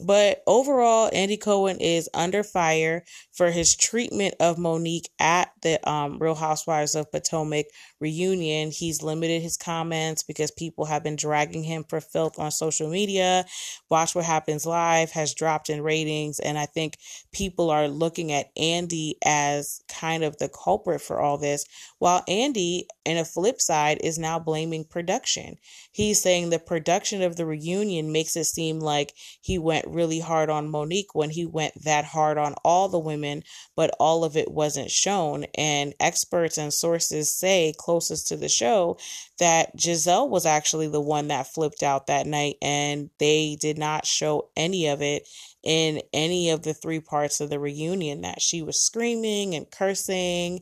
But 0.00 0.42
overall, 0.46 1.10
Andy 1.12 1.36
Cohen 1.36 1.78
is 1.80 2.08
under 2.12 2.42
fire 2.42 3.04
for 3.32 3.50
his 3.50 3.74
treatment 3.76 4.34
of 4.40 4.58
Monique 4.58 5.08
at 5.18 5.50
the 5.62 5.86
um, 5.88 6.18
Real 6.18 6.34
Housewives 6.34 6.94
of 6.94 7.10
Potomac 7.10 7.66
reunion. 8.00 8.70
He's 8.70 9.02
limited 9.02 9.42
his 9.42 9.56
comments 9.56 10.22
because 10.22 10.50
people 10.50 10.84
have 10.86 11.02
been 11.02 11.16
dragging 11.16 11.64
him 11.64 11.84
for 11.88 12.00
filth 12.00 12.38
on 12.38 12.50
social 12.50 12.88
media. 12.88 13.44
Watch 13.90 14.14
What 14.14 14.24
Happens 14.24 14.66
Live 14.66 15.10
has 15.12 15.34
dropped 15.34 15.70
in 15.70 15.82
ratings, 15.82 16.38
and 16.38 16.58
I 16.58 16.66
think 16.66 16.98
people 17.32 17.70
are 17.70 17.88
looking 17.88 18.32
at 18.32 18.50
Andy 18.56 19.16
as 19.24 19.80
kind 19.88 20.24
of 20.24 20.36
the 20.38 20.48
culprit 20.48 21.00
for 21.00 21.20
all 21.20 21.38
this, 21.38 21.64
while 21.98 22.22
Andy, 22.28 22.86
in 23.04 23.16
a 23.16 23.24
flip 23.24 23.60
side, 23.60 23.98
is 24.02 24.18
now 24.18 24.38
blaming 24.38 24.84
production. 24.84 25.56
He's 25.92 26.20
saying 26.20 26.50
the 26.50 26.58
production 26.58 27.22
of 27.22 27.36
the 27.36 27.46
reunion 27.46 28.12
makes 28.12 28.36
it 28.36 28.44
seem 28.44 28.80
like 28.80 29.14
he 29.40 29.58
went 29.58 29.86
really 29.86 30.20
hard 30.20 30.50
on 30.50 30.68
Monique 30.68 31.14
when 31.14 31.30
he 31.30 31.46
went 31.46 31.84
that 31.84 32.04
hard 32.04 32.38
on 32.38 32.54
all 32.64 32.88
the 32.88 32.98
women, 32.98 33.42
but 33.74 33.94
all 33.98 34.24
of 34.24 34.36
it 34.36 34.50
wasn't 34.50 34.90
shown. 34.90 35.46
And 35.54 35.94
experts 36.00 36.58
and 36.58 36.72
sources 36.72 37.32
say 37.32 37.72
closest 37.86 38.26
to 38.28 38.36
the 38.36 38.48
show 38.48 38.98
that 39.38 39.76
Gizelle 39.76 40.28
was 40.28 40.44
actually 40.44 40.88
the 40.88 41.00
one 41.00 41.28
that 41.28 41.46
flipped 41.46 41.84
out 41.84 42.08
that 42.08 42.26
night, 42.26 42.56
and 42.60 43.10
they 43.20 43.56
did 43.60 43.78
not 43.78 44.04
show 44.04 44.50
any 44.56 44.88
of 44.88 45.00
it 45.00 45.28
in 45.62 46.02
any 46.12 46.50
of 46.50 46.62
the 46.62 46.74
three 46.74 47.00
parts 47.00 47.40
of 47.40 47.48
the 47.48 47.60
reunion 47.60 48.22
that 48.22 48.42
she 48.42 48.62
was 48.62 48.80
screaming 48.80 49.54
and 49.54 49.70
cursing 49.70 50.60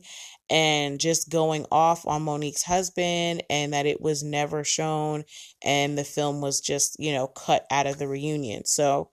and 0.49 0.99
just 0.99 1.29
going 1.29 1.65
off 1.71 2.05
on 2.05 2.21
Monique's 2.21 2.63
husband 2.63 3.43
and 3.49 3.73
that 3.73 3.87
it 3.87 3.99
was 3.99 4.23
never 4.23 4.63
shown 4.63 5.23
and 5.63 5.97
the 5.97 6.03
film 6.03 6.41
was 6.41 6.61
just, 6.61 6.99
you 6.99 7.11
know, 7.11 7.27
cut 7.27 7.65
out 7.71 7.87
of 7.87 7.97
the 7.97 8.07
reunion. 8.07 8.65
So 8.65 9.09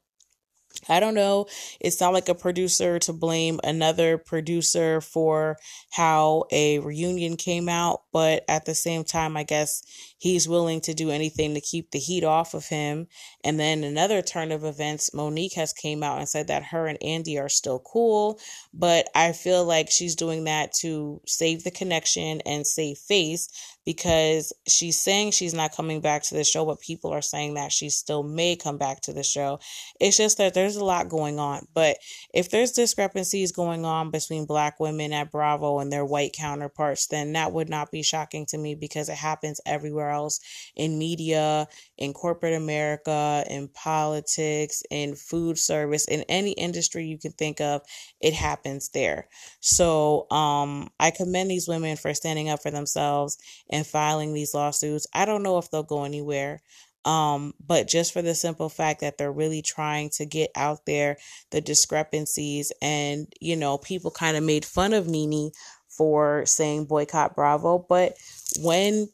I 0.88 1.00
don't 1.00 1.14
know. 1.14 1.46
It's 1.80 2.00
not 2.00 2.12
like 2.12 2.28
a 2.28 2.34
producer 2.34 2.98
to 3.00 3.12
blame 3.12 3.60
another 3.62 4.18
producer 4.18 5.00
for 5.00 5.56
how 5.90 6.44
a 6.50 6.80
reunion 6.80 7.36
came 7.36 7.68
out, 7.68 8.02
but 8.12 8.44
at 8.48 8.64
the 8.64 8.74
same 8.74 9.04
time, 9.04 9.36
I 9.36 9.44
guess 9.44 9.82
he's 10.18 10.48
willing 10.48 10.80
to 10.82 10.94
do 10.94 11.10
anything 11.10 11.54
to 11.54 11.60
keep 11.60 11.90
the 11.90 11.98
heat 11.98 12.24
off 12.24 12.54
of 12.54 12.66
him. 12.66 13.06
And 13.44 13.60
then 13.60 13.84
another 13.84 14.22
turn 14.22 14.50
of 14.50 14.64
events, 14.64 15.14
Monique 15.14 15.54
has 15.54 15.72
came 15.72 16.02
out 16.02 16.18
and 16.18 16.28
said 16.28 16.48
that 16.48 16.64
her 16.64 16.86
and 16.86 17.00
Andy 17.02 17.38
are 17.38 17.48
still 17.48 17.78
cool, 17.80 18.40
but 18.74 19.08
I 19.14 19.32
feel 19.32 19.64
like 19.64 19.90
she's 19.90 20.16
doing 20.16 20.44
that 20.44 20.72
to 20.80 21.20
save 21.26 21.64
the 21.64 21.70
connection 21.70 22.40
and 22.42 22.66
save 22.66 22.98
face 22.98 23.48
because 23.84 24.52
she's 24.68 24.98
saying 24.98 25.32
she's 25.32 25.54
not 25.54 25.74
coming 25.74 26.00
back 26.00 26.22
to 26.24 26.34
the 26.34 26.44
show, 26.44 26.64
but 26.64 26.80
people 26.80 27.12
are 27.12 27.22
saying 27.22 27.54
that 27.54 27.72
she 27.72 27.90
still 27.90 28.22
may 28.22 28.54
come 28.56 28.78
back 28.78 29.00
to 29.02 29.12
the 29.12 29.22
show. 29.22 29.58
It's 30.00 30.16
just 30.16 30.38
that 30.38 30.54
there's 30.54 30.76
a 30.76 30.84
lot 30.84 31.08
going 31.08 31.38
on. 31.38 31.66
But 31.74 31.96
if 32.32 32.50
there's 32.50 32.72
discrepancies 32.72 33.52
going 33.52 33.84
on 33.84 34.10
between 34.10 34.46
black 34.46 34.78
women 34.78 35.12
at 35.12 35.32
Bravo 35.32 35.80
and 35.80 35.92
their 35.92 36.04
white 36.04 36.32
counterparts, 36.32 37.08
then 37.08 37.32
that 37.32 37.52
would 37.52 37.68
not 37.68 37.90
be 37.90 38.02
shocking 38.02 38.46
to 38.46 38.58
me 38.58 38.74
because 38.74 39.08
it 39.08 39.16
happens 39.16 39.60
everywhere 39.66 40.10
else 40.10 40.40
in 40.76 40.98
media, 40.98 41.66
in 41.98 42.12
corporate 42.12 42.54
America, 42.54 43.44
in 43.50 43.68
politics, 43.68 44.82
in 44.90 45.14
food 45.16 45.58
service, 45.58 46.06
in 46.06 46.24
any 46.28 46.52
industry 46.52 47.04
you 47.04 47.18
can 47.18 47.32
think 47.32 47.60
of, 47.60 47.82
it 48.20 48.32
happens 48.32 48.90
there. 48.90 49.28
So 49.60 50.30
um, 50.30 50.90
I 51.00 51.10
commend 51.10 51.50
these 51.50 51.68
women 51.68 51.96
for 51.96 52.14
standing 52.14 52.48
up 52.48 52.62
for 52.62 52.70
themselves 52.70 53.38
and 53.72 53.86
filing 53.86 54.34
these 54.34 54.54
lawsuits. 54.54 55.06
I 55.12 55.24
don't 55.24 55.42
know 55.42 55.58
if 55.58 55.70
they'll 55.70 55.82
go 55.82 56.04
anywhere. 56.04 56.62
Um, 57.04 57.54
but 57.66 57.88
just 57.88 58.12
for 58.12 58.22
the 58.22 58.34
simple 58.34 58.68
fact 58.68 59.00
that 59.00 59.18
they're 59.18 59.32
really 59.32 59.60
trying 59.60 60.10
to 60.10 60.24
get 60.24 60.52
out 60.54 60.86
there 60.86 61.16
the 61.50 61.60
discrepancies 61.60 62.70
and 62.80 63.26
you 63.40 63.56
know 63.56 63.76
people 63.76 64.12
kind 64.12 64.36
of 64.36 64.44
made 64.44 64.64
fun 64.64 64.92
of 64.92 65.08
Nene 65.08 65.50
for 65.88 66.46
saying 66.46 66.84
boycott 66.84 67.34
Bravo, 67.34 67.84
but 67.88 68.14
when 68.60 69.08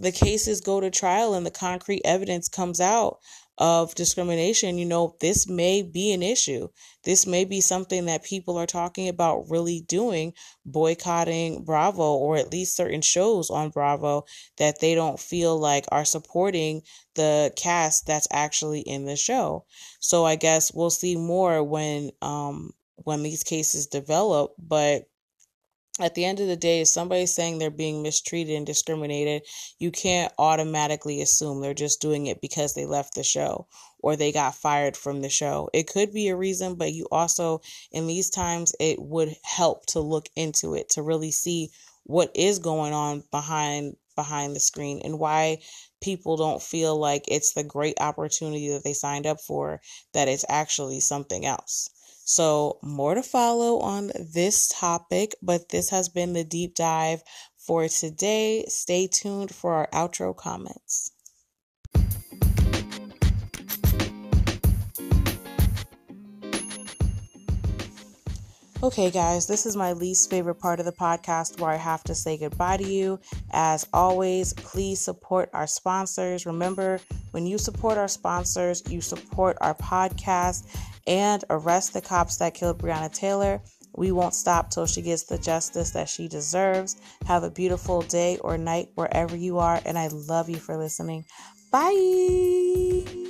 the 0.00 0.10
cases 0.10 0.60
go 0.60 0.80
to 0.80 0.90
trial 0.90 1.34
and 1.34 1.46
the 1.46 1.52
concrete 1.52 2.02
evidence 2.04 2.48
comes 2.48 2.80
out 2.80 3.18
of 3.60 3.94
discrimination, 3.94 4.78
you 4.78 4.86
know, 4.86 5.14
this 5.20 5.46
may 5.46 5.82
be 5.82 6.12
an 6.12 6.22
issue. 6.22 6.66
This 7.04 7.26
may 7.26 7.44
be 7.44 7.60
something 7.60 8.06
that 8.06 8.24
people 8.24 8.56
are 8.56 8.66
talking 8.66 9.06
about 9.08 9.50
really 9.50 9.82
doing, 9.82 10.32
boycotting 10.64 11.62
Bravo 11.64 12.14
or 12.14 12.38
at 12.38 12.50
least 12.50 12.74
certain 12.74 13.02
shows 13.02 13.50
on 13.50 13.68
Bravo 13.68 14.24
that 14.56 14.80
they 14.80 14.94
don't 14.94 15.20
feel 15.20 15.58
like 15.58 15.84
are 15.92 16.06
supporting 16.06 16.80
the 17.16 17.52
cast 17.54 18.06
that's 18.06 18.28
actually 18.32 18.80
in 18.80 19.04
the 19.04 19.16
show. 19.16 19.66
So 20.00 20.24
I 20.24 20.36
guess 20.36 20.72
we'll 20.72 20.88
see 20.88 21.16
more 21.16 21.62
when 21.62 22.12
um 22.22 22.70
when 23.04 23.22
these 23.22 23.44
cases 23.44 23.86
develop, 23.86 24.54
but 24.58 25.09
at 26.02 26.14
the 26.14 26.24
end 26.24 26.40
of 26.40 26.46
the 26.46 26.56
day, 26.56 26.80
if 26.80 26.88
somebody's 26.88 27.34
saying 27.34 27.58
they're 27.58 27.70
being 27.70 28.02
mistreated 28.02 28.56
and 28.56 28.66
discriminated, 28.66 29.42
you 29.78 29.90
can't 29.90 30.32
automatically 30.38 31.20
assume 31.20 31.60
they're 31.60 31.74
just 31.74 32.00
doing 32.00 32.26
it 32.26 32.40
because 32.40 32.74
they 32.74 32.86
left 32.86 33.14
the 33.14 33.22
show 33.22 33.66
or 33.98 34.16
they 34.16 34.32
got 34.32 34.54
fired 34.54 34.96
from 34.96 35.20
the 35.20 35.28
show. 35.28 35.68
It 35.72 35.86
could 35.86 36.12
be 36.12 36.28
a 36.28 36.36
reason, 36.36 36.74
but 36.74 36.92
you 36.92 37.06
also, 37.12 37.60
in 37.92 38.06
these 38.06 38.30
times, 38.30 38.74
it 38.80 39.00
would 39.00 39.34
help 39.42 39.86
to 39.86 40.00
look 40.00 40.28
into 40.36 40.74
it 40.74 40.88
to 40.90 41.02
really 41.02 41.30
see 41.30 41.70
what 42.04 42.30
is 42.34 42.58
going 42.58 42.92
on 42.92 43.22
behind 43.30 43.96
behind 44.16 44.54
the 44.54 44.60
screen 44.60 45.00
and 45.02 45.18
why 45.18 45.58
people 46.02 46.36
don't 46.36 46.62
feel 46.62 46.98
like 46.98 47.24
it's 47.28 47.52
the 47.52 47.64
great 47.64 47.98
opportunity 48.00 48.68
that 48.70 48.84
they 48.84 48.92
signed 48.92 49.26
up 49.26 49.40
for 49.40 49.80
that 50.12 50.28
it's 50.28 50.44
actually 50.48 51.00
something 51.00 51.46
else. 51.46 51.88
So, 52.32 52.78
more 52.80 53.16
to 53.16 53.24
follow 53.24 53.80
on 53.80 54.12
this 54.14 54.68
topic, 54.68 55.34
but 55.42 55.70
this 55.70 55.90
has 55.90 56.08
been 56.08 56.32
the 56.32 56.44
deep 56.44 56.76
dive 56.76 57.24
for 57.56 57.88
today. 57.88 58.66
Stay 58.68 59.08
tuned 59.08 59.52
for 59.52 59.74
our 59.74 59.88
outro 59.92 60.36
comments. 60.36 61.10
Okay, 68.82 69.10
guys, 69.10 69.46
this 69.46 69.66
is 69.66 69.76
my 69.76 69.92
least 69.92 70.30
favorite 70.30 70.54
part 70.54 70.80
of 70.80 70.86
the 70.86 70.92
podcast 70.92 71.60
where 71.60 71.70
I 71.70 71.76
have 71.76 72.02
to 72.04 72.14
say 72.14 72.38
goodbye 72.38 72.78
to 72.78 72.88
you. 72.88 73.20
As 73.50 73.86
always, 73.92 74.54
please 74.54 74.98
support 75.00 75.50
our 75.52 75.66
sponsors. 75.66 76.46
Remember, 76.46 76.98
when 77.32 77.44
you 77.44 77.58
support 77.58 77.98
our 77.98 78.08
sponsors, 78.08 78.82
you 78.88 79.02
support 79.02 79.58
our 79.60 79.74
podcast 79.74 80.66
and 81.06 81.44
arrest 81.50 81.92
the 81.92 82.00
cops 82.00 82.38
that 82.38 82.54
killed 82.54 82.78
Breonna 82.78 83.12
Taylor. 83.12 83.60
We 83.96 84.12
won't 84.12 84.34
stop 84.34 84.70
till 84.70 84.86
she 84.86 85.02
gets 85.02 85.24
the 85.24 85.36
justice 85.36 85.90
that 85.90 86.08
she 86.08 86.26
deserves. 86.26 86.96
Have 87.26 87.42
a 87.42 87.50
beautiful 87.50 88.00
day 88.00 88.38
or 88.38 88.56
night 88.56 88.88
wherever 88.94 89.36
you 89.36 89.58
are, 89.58 89.78
and 89.84 89.98
I 89.98 90.08
love 90.08 90.48
you 90.48 90.56
for 90.56 90.78
listening. 90.78 91.26
Bye. 91.70 93.29